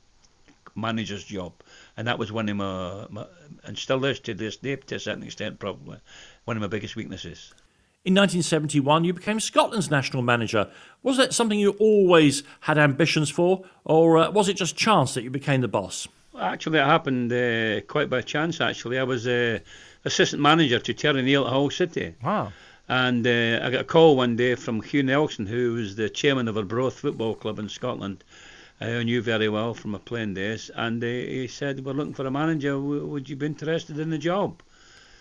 [0.74, 1.52] manager's job,
[1.96, 3.26] and that was one of my, my
[3.64, 5.98] and still is to this day, to a certain extent, probably
[6.44, 7.52] one of my biggest weaknesses.
[8.02, 10.70] In 1971, you became Scotland's national manager.
[11.02, 15.22] Was that something you always had ambitions for, or uh, was it just chance that
[15.22, 16.08] you became the boss?
[16.38, 18.58] Actually, it happened uh, quite by chance.
[18.60, 19.58] Actually, I was uh,
[20.06, 22.14] assistant manager to Terry Neill at Hull City.
[22.24, 22.52] Wow.
[22.90, 26.48] And uh, I got a call one day from Hugh Nelson, who was the chairman
[26.48, 28.24] of Arbroath Football Club in Scotland,
[28.80, 30.72] uh, who I knew very well from my playing days.
[30.74, 32.72] And uh, he said, We're looking for a manager.
[32.72, 34.60] W- would you be interested in the job?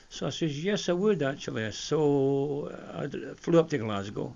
[0.09, 1.71] So I says, Yes, I would actually.
[1.71, 4.35] So I flew up to Glasgow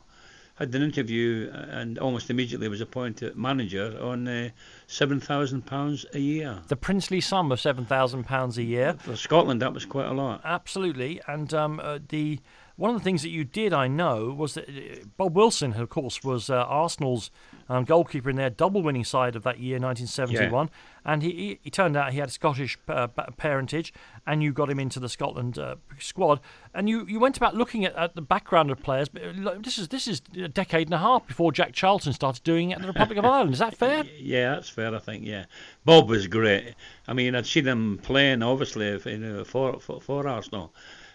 [0.55, 4.49] had an interview and almost immediately was appointed manager on uh,
[4.85, 6.61] seven thousand pounds a year.
[6.67, 9.63] The princely sum of seven thousand pounds a year for Scotland.
[9.63, 10.41] That was quite a lot.
[10.43, 12.39] Absolutely, and um, uh, the
[12.75, 15.89] one of the things that you did, I know, was that uh, Bob Wilson, of
[15.89, 17.29] course, was uh, Arsenal's
[17.69, 20.65] um, goalkeeper in their double winning side of that year, 1971.
[20.67, 20.71] Yeah.
[21.05, 23.07] And he, he, turned out he had Scottish uh,
[23.37, 23.93] parentage,
[24.25, 26.39] and you got him into the Scotland uh, squad.
[26.73, 29.07] And you, you went about looking at, at, the background of players.
[29.07, 32.43] But uh, this is this is a decade and a half before Jack Charlton started
[32.43, 33.53] doing it in the Republic of Ireland.
[33.53, 34.03] Is that fair?
[34.17, 34.95] Yeah, that's fair.
[34.95, 35.25] I think.
[35.25, 35.45] Yeah,
[35.85, 36.73] Bob was great.
[37.07, 38.97] I mean, I'd seen him playing obviously
[39.43, 40.73] for, for for Arsenal.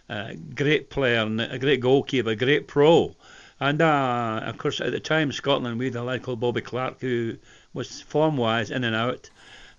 [0.08, 3.14] Uh, great player, and a great goalkeeper, a great pro.
[3.60, 7.00] And uh, of course, at the time, Scotland, we had a lad called Bobby Clark
[7.00, 7.36] who
[7.74, 9.30] was form wise in and out.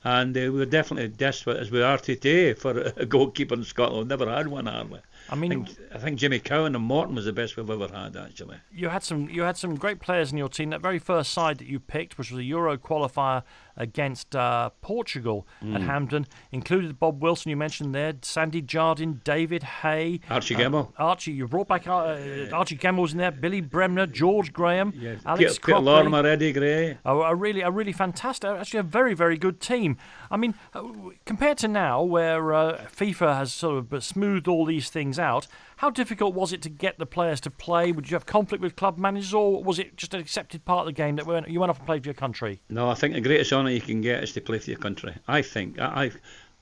[0.03, 3.99] And uh, we were definitely desperate as we are today for a goalkeeper in Scotland.
[3.99, 5.01] We've never had one, hardly.
[5.31, 7.87] I mean, I think, I think, Jimmy Cowan and Morton was the best we've ever
[7.87, 8.57] had, actually.
[8.73, 10.71] You had some, you had some great players in your team.
[10.71, 13.43] That very first side that you picked, which was a Euro qualifier
[13.77, 15.75] against uh, Portugal mm.
[15.75, 17.49] at Hampden, included Bob Wilson.
[17.49, 20.93] You mentioned there, Sandy Jardine, David Hay, Archie uh, Gemmill.
[20.97, 22.17] Archie, you brought back uh,
[22.51, 23.31] Archie Gemmill was in there.
[23.31, 24.93] Billy Bremner, George Graham.
[25.25, 26.97] Alex Peter, Peter Lorimer, Eddie Gray.
[27.05, 29.97] Oh, a really, a really fantastic, actually a very, very good team.
[30.29, 30.83] I mean, uh,
[31.25, 35.47] compared to now, where uh, FIFA has sort of smoothed all these things out.
[35.79, 37.93] How difficult was it to get the players to play?
[37.93, 40.87] Would you have conflict with club managers, or was it just an accepted part of
[40.87, 42.59] the game that you went off and played for your country?
[42.67, 45.15] No, I think the greatest honour you can get is to play for your country.
[45.25, 46.11] I think I,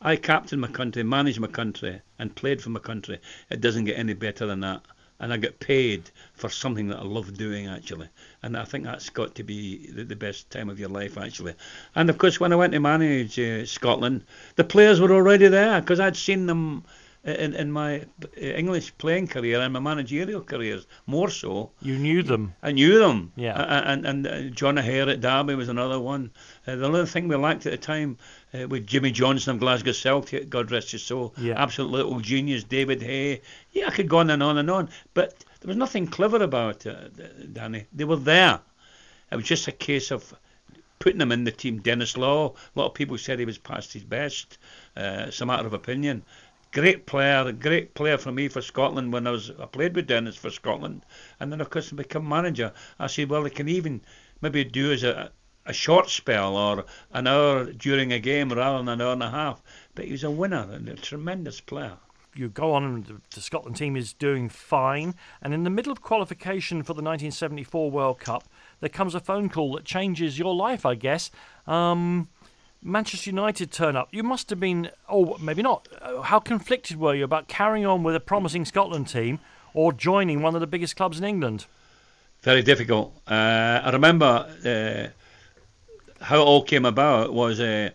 [0.04, 3.18] I, I captained my country, managed my country, and played for my country.
[3.50, 4.84] It doesn't get any better than that.
[5.20, 8.10] And I get paid for something that I love doing actually,
[8.44, 11.56] and I think that's got to be the, the best time of your life actually.
[11.96, 14.26] And of course, when I went to manage uh, Scotland,
[14.58, 16.84] the players were already there because I'd seen them
[17.28, 18.06] in, in my
[18.38, 21.72] English playing career and my managerial careers, more so.
[21.82, 22.54] You knew them.
[22.64, 23.34] I knew them.
[23.36, 23.62] Yeah.
[23.62, 26.32] And, and, and uh, John O'Hare at Derby was another one.
[26.66, 28.18] Uh, the other thing we lacked at the time
[28.54, 31.62] uh, with Jimmy Johnstone of Glasgow Celtic, God rest his soul, yeah.
[31.62, 33.42] absolute little genius, David Hay.
[33.72, 34.90] Yeah, I could go on and on and on.
[35.14, 37.88] But there was nothing clever about it, Danny.
[37.94, 38.62] They were there.
[39.32, 40.34] It was just a case of
[41.00, 41.80] putting them in the team.
[41.80, 44.58] Denis Law, a lot of people said he was past his best.
[44.96, 46.24] Uh, it's a matter of opinion
[46.72, 50.36] great player, great player for me for Scotland when I was I played with Denis
[50.36, 51.06] for Scotland,
[51.40, 52.74] and then of course I become manager.
[53.00, 54.02] I said, well, I can even
[54.42, 55.32] maybe do as a
[55.68, 59.30] a short spell or an hour during a game rather than an hour and a
[59.30, 59.62] half.
[59.94, 61.98] But he was a winner and a tremendous player.
[62.34, 65.16] You go on, and the Scotland team is doing fine.
[65.42, 68.44] And in the middle of qualification for the 1974 World Cup,
[68.80, 71.32] there comes a phone call that changes your life, I guess.
[71.66, 72.30] Um,
[72.82, 74.10] Manchester United turn up.
[74.12, 75.88] You must have been, oh, maybe not.
[76.02, 79.40] Uh, how conflicted were you about carrying on with a promising Scotland team
[79.74, 81.66] or joining one of the biggest clubs in England?
[82.42, 83.14] Very difficult.
[83.28, 84.26] Uh, I remember
[84.66, 87.90] uh, how it all came about was uh,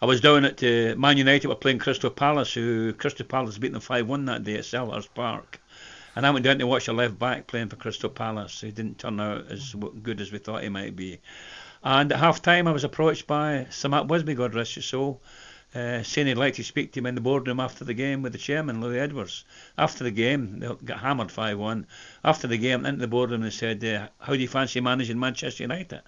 [0.00, 3.72] I was down at uh, Man United were playing Crystal Palace, who Crystal Palace beat
[3.72, 5.60] them 5 1 that day at Selhurst Park.
[6.14, 8.60] And I went down to watch a left back playing for Crystal Palace.
[8.60, 11.20] He didn't turn out as good as we thought he might be.
[11.84, 15.20] And at half time, I was approached by Sir Matt Busby, God rest his soul,
[15.74, 18.32] uh, saying he'd like to speak to him in the boardroom after the game with
[18.32, 19.44] the chairman, Louis Edwards.
[19.76, 21.86] After the game, they got hammered 5 1.
[22.24, 25.64] After the game, into the boardroom and said, uh, How do you fancy managing Manchester
[25.64, 26.02] United?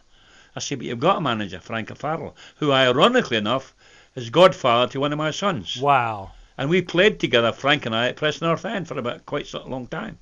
[0.54, 3.74] I said, But you've got a manager, Frank O'Farrell, who, ironically enough,
[4.14, 5.80] is godfather to one of my sons.
[5.80, 6.32] Wow.
[6.56, 9.66] And we played together, Frank and I, at Preston North End for about quite a
[9.66, 10.18] long time.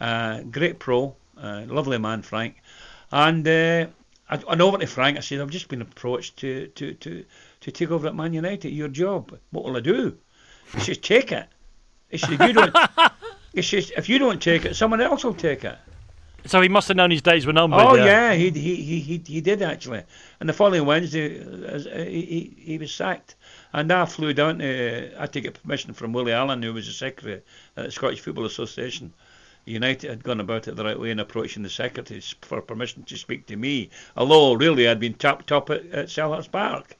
[0.00, 2.56] Uh, great pro, uh, lovely man, Frank.
[3.10, 3.86] And uh,
[4.28, 5.16] I, I know what to Frank.
[5.16, 7.24] I said, I've just been approached to, to, to,
[7.60, 9.38] to take over at Man United, your job.
[9.50, 10.16] What will I do?
[10.74, 11.46] He says, take it.
[12.08, 12.76] He says, if you don't,
[13.54, 15.78] he says, if you don't take it, someone else will take it.
[16.46, 17.80] So he must have known his days were numbered.
[17.80, 20.04] Oh yeah, he, he he he he did actually.
[20.38, 23.34] And the following Wednesday, uh, he, he he was sacked.
[23.72, 25.16] And I flew down to.
[25.16, 27.42] I had to get permission from Willie Allan, who was the secretary
[27.76, 29.12] at the Scottish Football Association.
[29.66, 33.16] United had gone about it the right way in approaching the secretary for permission to
[33.16, 36.96] speak to me, although really I'd been tapped up at, at Selhurst Park.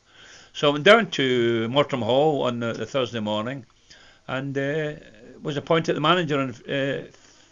[0.53, 3.65] So I went down to Mottram Hall on the, the Thursday morning
[4.27, 4.95] and uh,
[5.43, 7.05] was appointed the manager on uh,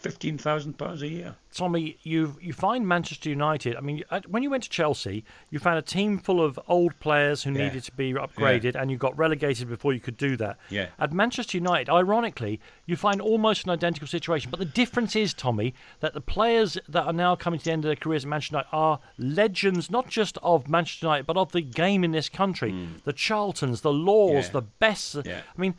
[0.05, 1.35] fifteen thousand pounds a year.
[1.53, 3.77] Tommy, you you find Manchester United.
[3.77, 6.99] I mean, uh, when you went to Chelsea, you found a team full of old
[7.01, 7.65] players who Yeah.
[7.65, 10.59] needed to be upgraded, and you got relegated before you could do that.
[10.69, 10.89] Yeah.
[10.99, 14.51] At Manchester United, ironically, you find almost an identical situation.
[14.51, 17.85] But the difference is, Tommy, that the players that are now coming to the end
[17.85, 21.53] of their careers at Manchester United are legends, not just of Manchester United, but of
[21.53, 22.71] the game in this country.
[22.73, 22.87] Hmm.
[23.05, 24.47] The Charltons, the Laws.
[24.47, 24.51] Yeah.
[24.53, 25.17] the Bests.
[25.25, 25.41] Yeah.
[25.57, 25.75] I mean,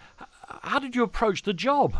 [0.64, 1.96] how did you approach the job?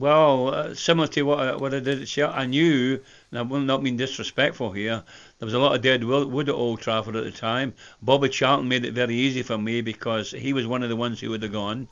[0.00, 3.42] Well, uh, similar to what I, what I did at Shell, I knew, and I
[3.42, 5.02] will not mean disrespectful here,
[5.38, 7.74] there was a lot of dead wood at Old Trafford at the time.
[8.00, 11.20] Bobby Charlton made it very easy for me because he was one of the ones
[11.20, 11.86] who would have gone.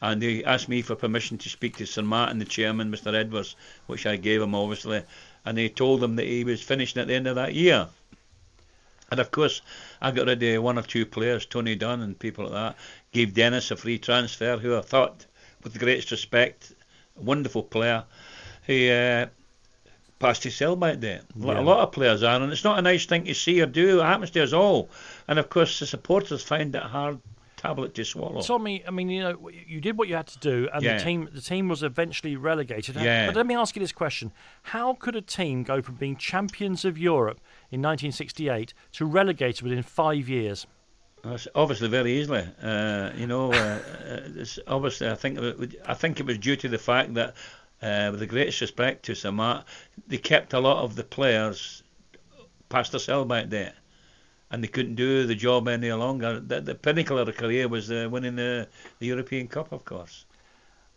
[0.00, 3.12] And he asked me for permission to speak to Sir Martin, the chairman, Mr.
[3.12, 3.56] Edwards,
[3.86, 5.02] which I gave him obviously.
[5.44, 7.88] And he told him that he was finishing at the end of that year.
[9.10, 9.60] And of course,
[10.00, 12.76] I got rid of one or two players, Tony Dunne and people like that.
[13.12, 15.26] Gave Denis a free transfer, who I thought,
[15.62, 16.72] with the greatest respect,
[17.22, 18.04] wonderful player.
[18.66, 19.26] He uh,
[20.18, 21.20] passed his sell by day.
[21.36, 21.60] Yeah.
[21.60, 24.00] A lot of players are, and it's not a nice thing to see or do.
[24.00, 24.88] It happens to us all.
[25.28, 27.18] And of course, the supporters find it hard
[27.56, 28.40] tablet to swallow.
[28.40, 30.96] Tommy, I mean, you know, you did what you had to do, and Yeah.
[30.98, 32.96] the team the team was eventually relegated.
[32.96, 33.26] Yeah.
[33.26, 36.84] But let me ask you this question: How could a team go from being champions
[36.84, 37.40] of Europe
[37.70, 40.66] in 1968 to relegated within five years?
[41.54, 42.46] Obviously very easily.
[42.62, 46.38] Uh, you know, uh, uh, it's obviously I think it was, I think it was
[46.38, 47.34] due to the fact that,
[47.82, 49.64] uh, with the greatest respect to Sir Matt,
[50.06, 51.82] they kept a lot of the players
[52.68, 53.72] past their sell by date,
[54.50, 56.40] and they couldn't do the job any longer.
[56.40, 58.68] The, the pinnacle of their career was uh, winning the,
[58.98, 60.24] the European Cup, of course.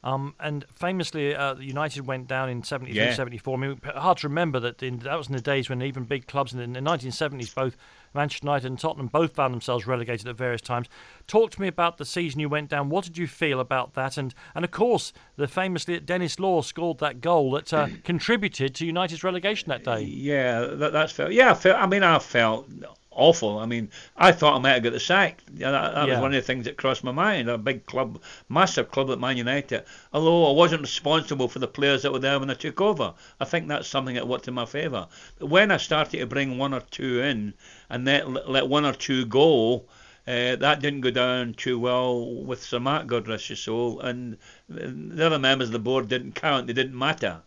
[0.06, 3.14] Um, and famously, uh, United went down in 73, Yeah.
[3.14, 3.58] 74.
[3.58, 6.28] I mean, hard to remember that in, that was in the days when even big
[6.28, 7.78] clubs in the, in the 1970s, both
[8.14, 10.88] Manchester United and Tottenham, both found themselves relegated at various times.
[11.28, 12.90] Talk to me about the season you went down.
[12.90, 14.18] What did you feel about that?
[14.18, 18.86] And and of course, the famously Denis Law scored that goal that uh, contributed to
[18.86, 20.02] United's relegation that day.
[20.02, 21.32] Yeah, that, that's felt.
[21.32, 21.78] Yeah, I felt.
[21.78, 22.68] I mean, I felt
[23.16, 23.60] awful.
[23.60, 25.44] I mean, I thought I might have got the sack.
[25.56, 26.14] Yeah, that, that Yeah.
[26.16, 27.50] was one of the things that crossed my mind.
[27.50, 29.84] A big club, massive club at Man United.
[30.12, 33.46] Although I wasn't responsible for the players that were there when I took over, I
[33.46, 35.08] think that's something that worked in my favour.
[35.40, 37.54] But when I started to bring one or two in
[37.90, 39.86] and let let one or two go.
[40.26, 44.38] Uh, that didn't go down too well with Sir Matt, God rest his soul, and
[44.70, 46.68] the other members of the board didn't count.
[46.68, 47.42] They didn't matter.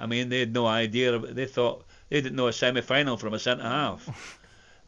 [0.00, 1.16] I mean, they had no idea.
[1.16, 4.36] They thought they didn't know a semi-final from a centre half.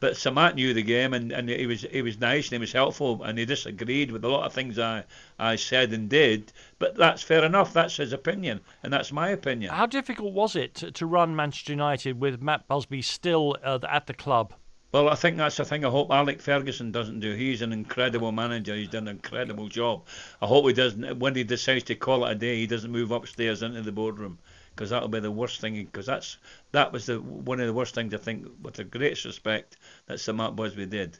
[0.01, 2.57] But Sir Matt knew the game, and, and he was he was nice and he
[2.57, 5.03] was helpful, and he disagreed with a lot of things I
[5.37, 6.51] I said and did.
[6.79, 7.71] But that's fair enough.
[7.71, 9.71] That's his opinion, and that's my opinion.
[9.71, 14.15] How difficult was it to, run Manchester United with Matt Busby still uh, at the
[14.15, 14.55] club?
[14.91, 17.35] Well, I think that's the thing I hope Alec Ferguson doesn't do.
[17.35, 18.75] He's an incredible manager.
[18.75, 20.07] He's done an incredible job.
[20.41, 21.19] I hope he doesn't.
[21.19, 24.39] When he decides to call it a day, he doesn't move upstairs into the boardroom
[24.81, 25.75] because that'll be the worst thing.
[25.75, 26.37] Because that's
[26.71, 29.77] that was the one of the worst things I think, with the greatest respect,
[30.07, 31.19] that Sir Matt Busby did.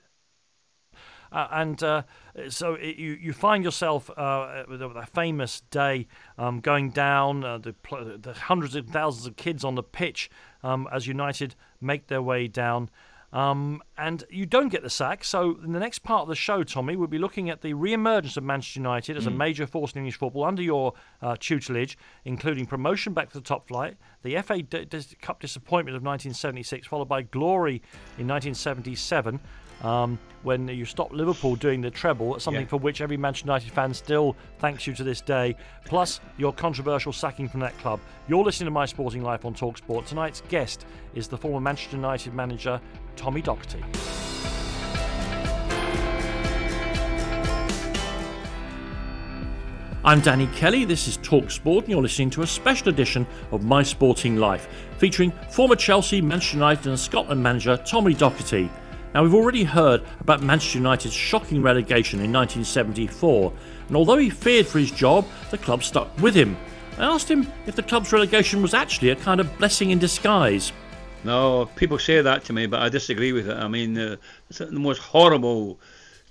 [1.31, 2.01] Uh, and uh,
[2.49, 6.07] so it, you you find yourself uh, with a, famous day
[6.39, 7.75] um, going down uh, the,
[8.19, 10.31] the hundreds of thousands of kids on the pitch
[10.63, 12.89] um, as United make their way down.
[13.33, 15.23] Um, and you don't get the sack.
[15.23, 18.35] So in the next part of the show, Tommy, we'll be looking at the re-emergence
[18.35, 22.65] of Manchester United as a major force in English football under your uh, tutelage, including
[22.65, 27.07] promotion back to the top flight, the FA D- Dis- Cup disappointment of 1976, followed
[27.07, 27.81] by glory
[28.17, 29.39] in 1977
[29.83, 32.67] um, when you stopped Liverpool doing the treble, something Yeah.
[32.67, 35.55] for which every Manchester United fan still thanks you to this day,
[35.85, 37.99] plus your controversial sacking from that club.
[38.27, 40.05] You're listening to My Sporting Life on Talksport.
[40.07, 42.79] Tonight's guest is the former Manchester United manager,
[43.15, 43.83] Tommy Docherty.
[50.03, 53.83] I'm Danny Kelly, this is Talksport, and you're listening to a special edition of My
[53.83, 54.67] Sporting Life,
[54.97, 58.67] featuring former Chelsea, Manchester United, and Scotland manager Tommy Docherty.
[59.13, 63.51] Now, we've already heard about Manchester United's shocking relegation in 1974,
[63.87, 66.55] and although he feared for his job, the club stuck with him.
[66.97, 70.71] I asked him if the club's relegation was actually a kind of blessing in disguise.
[71.25, 73.57] No, people say that to me, but I disagree with it.
[73.57, 74.15] I mean, uh,
[74.49, 75.79] it's the most horrible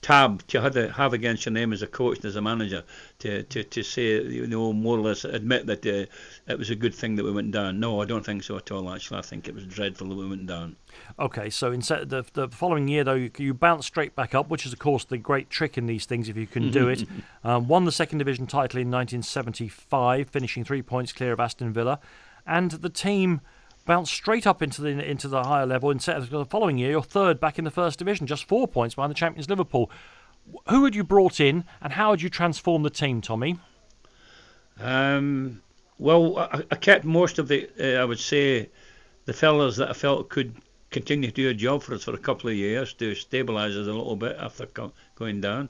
[0.01, 2.83] tab to have, to have against your name as a coach and as a manager
[3.21, 6.07] to, to, to say, you know, more or less admit that uh,
[6.51, 7.81] it was a good thing that we went down.
[7.81, 9.19] No, I don't think so at all, actually.
[9.19, 10.77] I think it was dreadful that we went down.
[11.19, 14.67] Okay, so instead the the following year though you, you bounce straight back up, which
[14.67, 17.05] is of course the great trick in these things if you can do it.
[17.45, 22.01] Um, won the second division title in 1975, finishing three points clear of Aston Villa,
[22.47, 23.41] and the team
[23.85, 25.91] bounced straight up into the into the higher level.
[25.91, 28.95] In of the following year, you're third back in the first division, just four points
[28.95, 29.91] behind the champions Liverpool.
[30.53, 33.59] Wh- Who had you brought in, and how had you transformed the team, Tommy?
[34.81, 35.63] Um,
[35.99, 38.71] Well, I, I kept most of the, uh, I would say,
[39.27, 40.55] the fellas that I felt could
[40.91, 43.87] continue to do a job for us for a couple of years to stabilise us
[43.87, 45.69] a little bit after co- going down.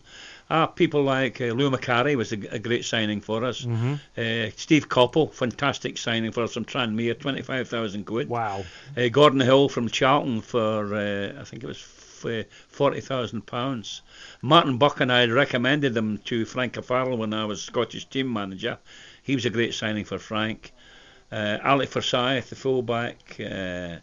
[0.49, 3.63] Ah, people like uh, Lou Macari was a, a, great signing for us.
[3.63, 3.95] Mm-hmm.
[4.17, 8.29] Uh, Steve Coppell, fantastic signing for us from Tranmere, 25,000 quid.
[8.29, 8.65] Wow.
[8.97, 11.81] Uh, Gordon Hill from Charlton for, uh, I think it was
[12.25, 14.01] f- uh, £40,000.
[14.43, 18.79] Martin Buchan I recommended them to Frank O'Farrell when I was Scottish team manager.
[19.23, 20.73] He was a great signing for Frank.
[21.33, 23.39] Uh, Alec Forsyth, the fullback.
[23.41, 23.97] Uh,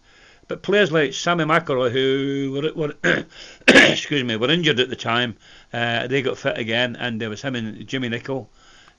[0.48, 2.96] but players like Sammy McIlroy, who were, were
[3.68, 5.36] excuse me, were injured at the time,
[5.74, 8.48] uh, they got fit again, and there was him and Jimmy Nicholl.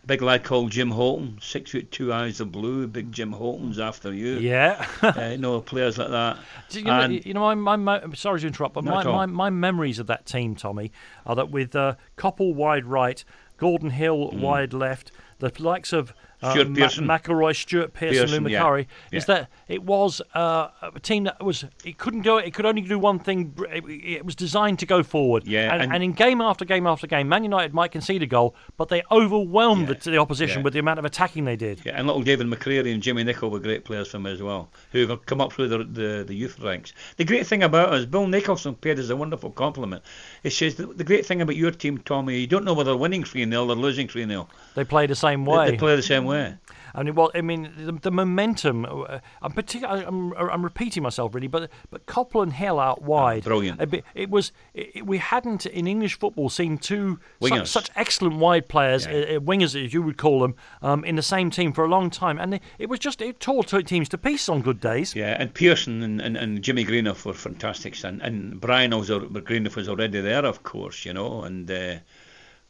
[0.09, 2.87] Big lad called Jim Holton, six foot two eyes of blue.
[2.87, 4.39] Big Jim Holton's after you.
[4.39, 4.87] Yeah.
[5.03, 6.39] uh, you know, players like that.
[6.71, 10.07] you know, you know my, my, sorry to interrupt, but my, my, my, memories of
[10.07, 10.93] that team, Tommy,
[11.27, 13.23] are that with uh, Coppell wide right,
[13.59, 14.41] Gordon Hill mm.
[14.41, 18.87] wide left, the likes of uh, Stuart Pearson, Ma- McIlroy, Stuart Pearson, Pearson Lou Macari,
[19.11, 19.19] yeah.
[19.19, 19.35] is yeah.
[19.35, 22.83] that it was uh, a team that was it couldn't go, it It could only
[22.83, 23.55] do one thing.
[23.71, 25.47] It, it was designed to go forward.
[25.47, 28.27] Yeah, and, and, and, in game after game after game, Man United might concede a
[28.27, 31.83] goal, but they overwhelmed yeah, the, the, opposition with the amount of attacking they did.
[31.85, 34.71] Yeah, and little David McCreery and Jimmy Nicholl were great players for me as well,
[34.93, 36.93] who have come up through the, the, the youth ranks.
[37.17, 40.03] The great thing about us, Bill Nicholson paid us a wonderful compliment.
[40.43, 42.97] He says the, the great thing about your team, Tommy, you don't know whether they're
[42.97, 44.49] winning 3 0 or losing 3 0.
[44.75, 45.67] They play the same way.
[45.67, 46.57] They, they play the same way.
[46.95, 48.85] I mean, well, I mean, the, the momentum.
[48.85, 50.05] Uh, I'm particular.
[50.07, 53.43] I'm, I'm, repeating myself really, but but Coppell and Hill out wide.
[53.45, 53.81] Oh, brilliant.
[53.81, 54.53] It, it was.
[54.75, 59.13] It, we hadn't in English football seen two such, such, excellent wide players, yeah.
[59.13, 62.11] uh, wingers as you would call them, um, in the same team for a long
[62.11, 65.15] time, and it, it was just it tore teams to pieces on good days.
[65.15, 69.77] Yeah, and Pearson and, and, and Jimmy Greenhoff were fantastic, and and Brian was Greenhoff
[69.77, 71.71] was already there, of course, you know, and.
[71.71, 71.97] Uh,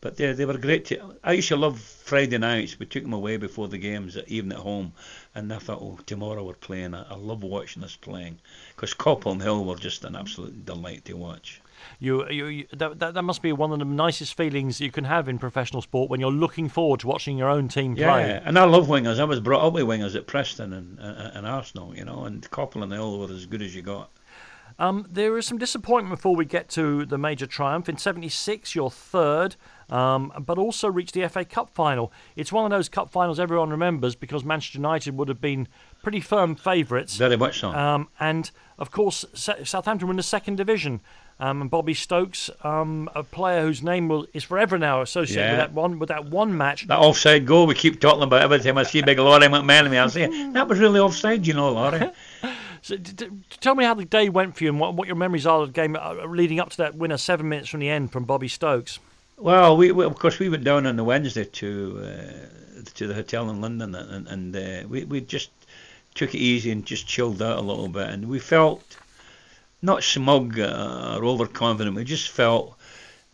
[0.00, 0.84] but they, they were great.
[0.86, 2.78] To, I used to love Friday nights.
[2.78, 4.92] We took them away before the games, even at home.
[5.34, 6.94] And I thought, oh, tomorrow we're playing.
[6.94, 8.38] I, I love watching us playing.
[8.74, 11.60] Because Coppell and Hill were just an absolute delight to watch.
[12.00, 15.04] You, you, you that, that, that must be one of the nicest feelings you can
[15.04, 18.28] have in professional sport when you're looking forward to watching your own team yeah, play.
[18.28, 19.20] Yeah, and I love wingers.
[19.20, 22.48] I was brought up with wingers at Preston and, and, and Arsenal, you know, and
[22.50, 24.10] Coppell and Hill were as good as you got.
[24.78, 27.88] Um, there is some disappointment before we get to the major triumph.
[27.88, 29.56] In 76, you're third,
[29.90, 32.12] um, but also reached the FA Cup final.
[32.36, 35.68] It's one of those cup finals everyone remembers because Manchester United would have been
[36.02, 37.16] pretty firm favourites.
[37.16, 37.70] Very much so.
[37.70, 41.00] Um, and, of course, Southampton were in the second division.
[41.40, 45.50] Um, and Bobby Stokes, um, a player whose name will, is forever now associated yeah.
[45.52, 46.88] with that one with that one match.
[46.88, 50.02] That offside goal we keep talking about every time I see big Lawrie McMenemy.
[50.02, 52.10] I say that was really offside, you know, Laurie.
[52.80, 53.28] So, d- d-
[53.58, 55.68] tell me how the day went for you and what, what your memories are of
[55.68, 58.46] the game uh, leading up to that winner seven minutes from the end from Bobby
[58.46, 59.00] Stokes.
[59.40, 63.14] Well, we, we of course we went down on the Wednesday to uh, to the
[63.14, 65.50] hotel in London and, and uh, we we just
[66.16, 68.96] took it easy and just chilled out a little bit and we felt
[69.80, 71.94] not smug or overconfident.
[71.94, 72.76] We just felt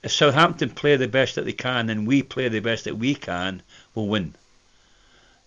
[0.03, 3.15] if Southampton play the best that they can and we play the best that we
[3.15, 3.63] can,
[3.95, 4.35] we'll win.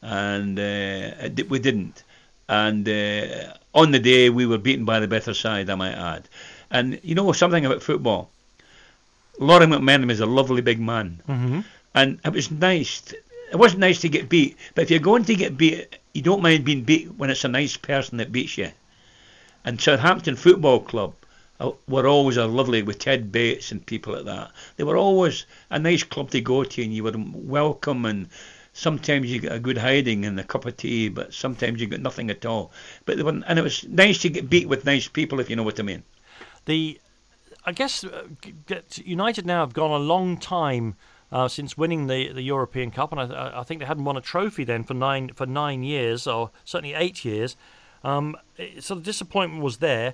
[0.01, 2.03] And uh, we didn't
[2.49, 6.28] and uh, on the day we were beaten by the better side, I might add.
[6.72, 8.32] And you know something about football.
[9.39, 11.59] Lawrie McMenemy is a lovely big man, mm-hmm.
[11.93, 13.01] and it was nice.
[13.01, 13.17] To,
[13.51, 16.41] it wasn't nice to get beat, but if you're going to get beat, you don't
[16.41, 18.71] mind being beat when it's a nice person that beats you.
[19.63, 21.13] And Southampton Football Club
[21.59, 24.51] uh, were always a lovely with Ted Bates and people like that.
[24.75, 28.29] They were always a nice club to go to, and you were welcome and
[28.77, 32.01] sometimes you get a good hiding and a cup of tea, but sometimes you get
[32.01, 32.71] nothing at all.
[33.05, 35.55] But they were, and it was nice to get beat with nice people, if you
[35.55, 36.03] know what I mean.
[36.65, 36.99] The,
[37.68, 38.24] I guess, uh,
[38.95, 40.95] United now have gone a long time.
[41.30, 44.22] Uh, since winning the, the European Cup, and I, I, think they hadn't won a
[44.22, 47.57] trophy then for nine for nine years, or certainly eight years.
[48.01, 48.38] Um,
[48.80, 50.13] so the disappointment was there.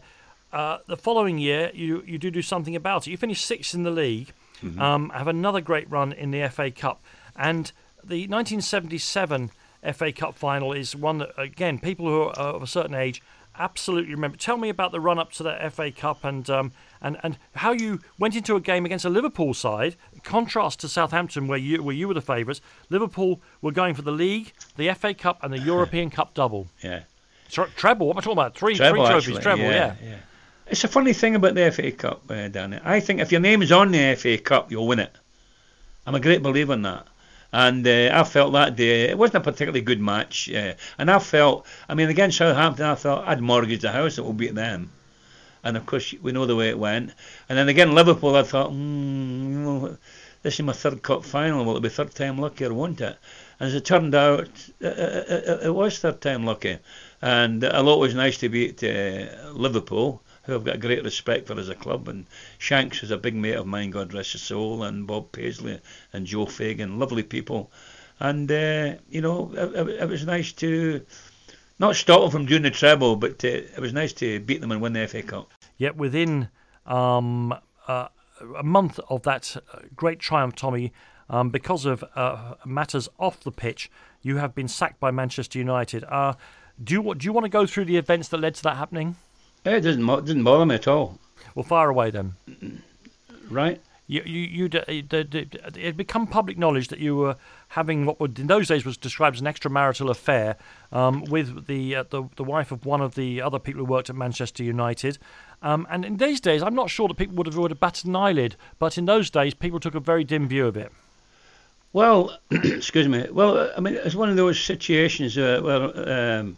[0.52, 3.12] Uh, the following year, you you do do something about it.
[3.12, 4.82] You finish sixth in the league, mm-hmm.
[4.82, 7.04] um, have another great run in the FA Cup,
[7.36, 7.72] and
[8.04, 9.52] the 1977
[9.94, 13.22] FA Cup final is one that, again, people who are of a certain age
[13.58, 14.38] absolutely remember.
[14.38, 17.72] Tell me about the run up to that FA Cup and um, and and how
[17.72, 19.96] you went into a game against a Liverpool side.
[20.24, 22.62] Contrast to Southampton, where you where you were the favourites.
[22.90, 26.68] Liverpool were going for the league, the FA Cup, and the European Cup double.
[26.84, 27.04] Yeah.
[27.50, 28.08] treble.
[28.08, 28.58] What am I talking about?
[28.58, 29.38] Three, treble, three trophies.
[29.38, 29.44] Actually.
[29.44, 29.64] Treble.
[29.64, 30.10] Yeah, yeah.
[30.10, 30.16] yeah.
[30.68, 32.80] It's a funny thing about the FA Cup, uh, Danny.
[32.84, 35.12] I think if your name is on the FA Cup, you'll win it.
[36.06, 37.08] I'm a great believer in that.
[37.56, 41.20] And uh, I felt that day it wasn't a particularly good match, uh, and I
[41.20, 44.90] felt, I mean, against Southampton, I thought I'd mortgage the house that will beat them,
[45.64, 47.14] and of course we know the way it went.
[47.48, 49.96] And then again Liverpool, I thought, mm,
[50.42, 51.64] this is my third cup final.
[51.64, 53.18] Will it'll be third time lucky, or won't it?
[53.60, 54.50] And as it turned out,
[54.80, 56.80] it, it, it was third time lucky.
[57.22, 61.60] And although it was nice to beat uh, Liverpool, who I've got great respect for
[61.60, 62.26] as a club, and
[62.58, 65.80] Shanks was a big mate of mine, God rest his soul, and Bob Paisley
[66.12, 67.72] and Joe Fagan, lovely people.
[68.20, 71.06] And, uh, you know, it, it, was nice to
[71.80, 74.72] not stop them from doing the treble, but uh, it was nice to beat them
[74.72, 75.52] and win the FA Cup.
[75.78, 76.50] Yet within
[76.86, 77.54] um,
[77.88, 78.08] uh,
[78.58, 80.94] a month of that uh, great triumph, Tommy,
[81.30, 83.90] um, because of uh, matters off the pitch,
[84.22, 86.04] you have been sacked by Manchester United.
[86.04, 86.34] Uh,
[86.84, 89.16] do you do you want to go through the events that led to that happening?
[89.66, 91.20] It didn't it didn't bother me at all.
[91.56, 92.34] Well, fire away then.
[93.50, 93.82] Right.
[94.06, 97.38] You, you, you, it had become public knowledge that you were
[97.70, 100.58] having what would in those days was described as an extramarital affair
[100.92, 104.10] um, with the, uh, the the wife of one of the other people who worked
[104.10, 105.18] at Manchester United.
[105.62, 108.06] Um, and in these days, I'm not sure that people would have, would have batted
[108.06, 110.92] an eyelid, but in those days, people took a very dim view of it.
[111.94, 113.28] Well, excuse me.
[113.32, 116.58] Well, I mean, it's one of those situations uh, where um,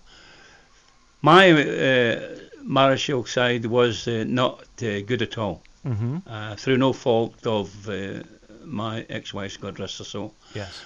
[1.22, 2.36] my uh,
[2.66, 6.18] Marischal side was uh, not uh, good at all, mm-hmm.
[6.28, 8.24] Uh, through no fault of uh,
[8.64, 10.34] my ex-wife, God rest her soul.
[10.54, 10.82] Yes.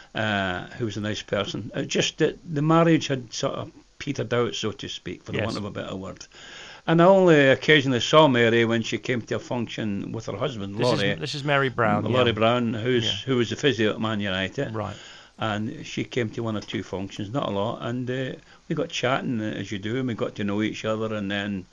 [0.77, 1.71] who was a nice person.
[1.87, 5.45] just that the marriage had sort of petered out, so to speak, for the yes.
[5.45, 6.25] want of a better word.
[6.87, 10.75] And I only occasionally saw Mary when she came to a function with her husband,
[10.75, 11.09] this Laurie.
[11.11, 12.03] Is, this is Mary Brown.
[12.05, 12.31] Laurie yeah.
[12.31, 13.25] Brown, who's yeah.
[13.25, 14.73] who was the physio at Man United.
[14.73, 14.95] Right.
[15.37, 18.33] And she came to one or two functions, not a lot, and uh,
[18.69, 21.65] we got chatting as you do, and we got to know each other, and then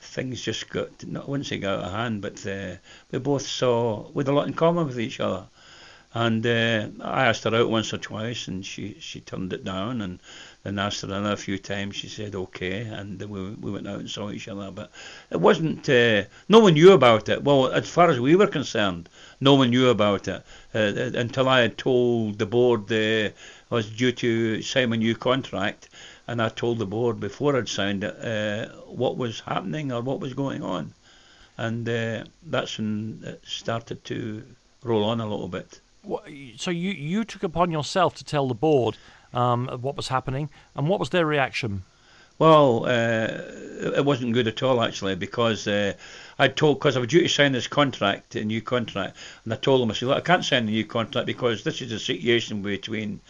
[0.00, 2.76] things just got, not I wouldn't say got out of hand, but uh,
[3.10, 5.46] we both saw we had a lot in common with each other.
[6.16, 10.00] And uh, I asked her out once or twice, and she, she turned it down.
[10.00, 10.20] And
[10.62, 11.96] then asked her another few times.
[11.96, 14.70] She said okay, and we, we went out and saw each other.
[14.70, 14.92] But
[15.30, 15.88] it wasn't.
[15.88, 17.42] Uh, no one knew about it.
[17.42, 19.08] Well, as far as we were concerned,
[19.40, 23.30] no one knew about it uh, until I had told the board uh,
[23.70, 25.88] I was due to sign a new contract,
[26.26, 30.20] and I told the board before I'd signed it uh, what was happening or what
[30.20, 30.94] was going on,
[31.56, 34.42] and uh, that's when it started to
[34.82, 35.80] roll on a little bit.
[36.56, 38.96] So you you took upon yourself to tell the board
[39.32, 41.84] um, what was happening, and what was their reaction?
[42.38, 43.28] Well, uh,
[43.96, 45.92] it wasn't good at all actually because uh,
[46.36, 49.56] I told because I was due to sign this contract, a new contract, and I
[49.56, 51.98] told them I said, look, I can't sign a new contract because this is a
[52.00, 53.20] situation between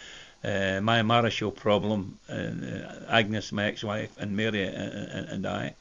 [0.45, 5.75] uh, my Marischal problem, uh, Agnes, my ex-wife, and Mary and, uh, and I.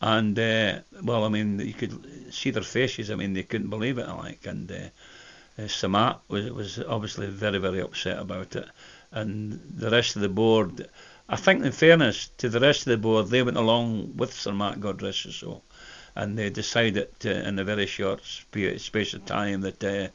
[0.00, 3.10] And uh, well, I mean, you could see their faces.
[3.10, 4.06] I mean, they couldn't believe it.
[4.06, 8.68] Like, and uh, uh, Sir Matt was was obviously very very upset about it,
[9.12, 10.88] and the rest of the board.
[11.28, 14.52] I think, in fairness to the rest of the board, they went along with Sir
[14.52, 15.62] Matt, God rest his soul,
[16.14, 20.08] and they decided uh, in a very short space of time that uh,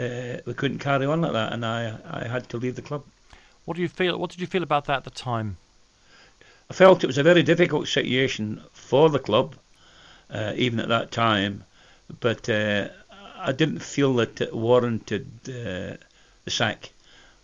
[0.00, 3.02] uh, we couldn't carry on like that, and I I had to leave the club.
[3.66, 4.16] What do you feel?
[4.16, 5.56] What did you feel about that at the time?
[6.70, 9.56] I felt it was a very difficult situation for the club,
[10.30, 11.64] uh, even at that time,
[12.20, 12.88] but uh,
[13.36, 15.98] I didn't feel that it warranted uh,
[16.44, 16.92] the sack.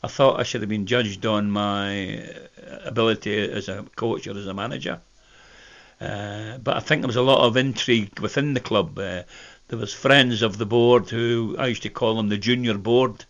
[0.05, 2.25] I thought I should have been judged on my
[2.85, 5.01] ability as a coach or as a manager.
[6.01, 8.97] Uh, but I think there was a lot of intrigue within the club.
[8.97, 9.23] Uh,
[9.69, 13.25] there was friends of the board who I used to call them the junior board,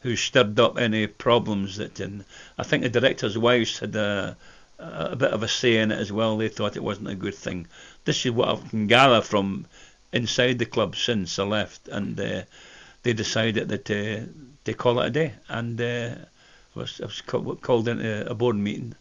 [0.00, 2.00] who stirred up any problems that.
[2.00, 2.24] And
[2.56, 4.36] I think the directors' wives had a,
[4.78, 6.36] a bit of a say in it as well.
[6.36, 7.66] They thought it wasn't a good thing.
[8.04, 9.66] This is what I can gather from
[10.12, 12.42] inside the club since I left, and uh,
[13.02, 14.26] they decided that uh,
[14.64, 15.34] they call it a day.
[15.48, 16.14] And uh,
[16.76, 18.94] I was, I was called into a board meeting,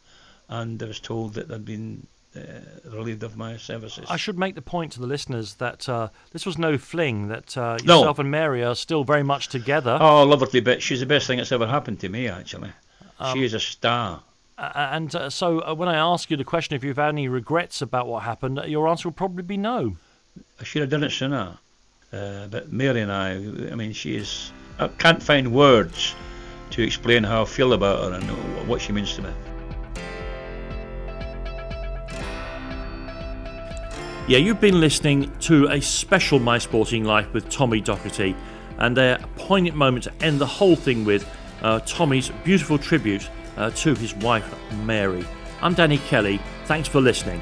[0.50, 2.40] and I was told that there'd been uh,
[2.86, 4.06] relieved of my services.
[4.10, 7.28] I should make the point to the listeners that uh, this was no fling.
[7.28, 8.22] That uh, yourself no.
[8.22, 9.98] and Mary are still very much together.
[10.00, 10.82] Oh, lovely bit.
[10.82, 12.72] She's the best thing that's ever happened to me, actually.
[13.20, 14.22] Um, she is a star.
[14.58, 18.24] and so, when I ask you the question if you've had any regrets about what
[18.24, 19.98] happened, your answer will probably be no.
[20.60, 21.58] I should have done it sooner.
[22.12, 23.32] Uh, but Mary and I,
[23.72, 24.52] I mean, she is.
[24.80, 26.16] I can't find words
[26.72, 29.30] to explain how I feel about her and what she means to me.
[34.28, 38.36] Yeah, you've been listening to a special My Sporting Life with Tommy Docherty,
[38.78, 41.26] and a poignant moment to end the whole thing with
[41.62, 44.54] uh, Tommy's beautiful tribute uh, to his wife
[44.84, 45.26] Mary.
[45.62, 46.42] I'm Danny Kelly.
[46.66, 47.42] Thanks for listening.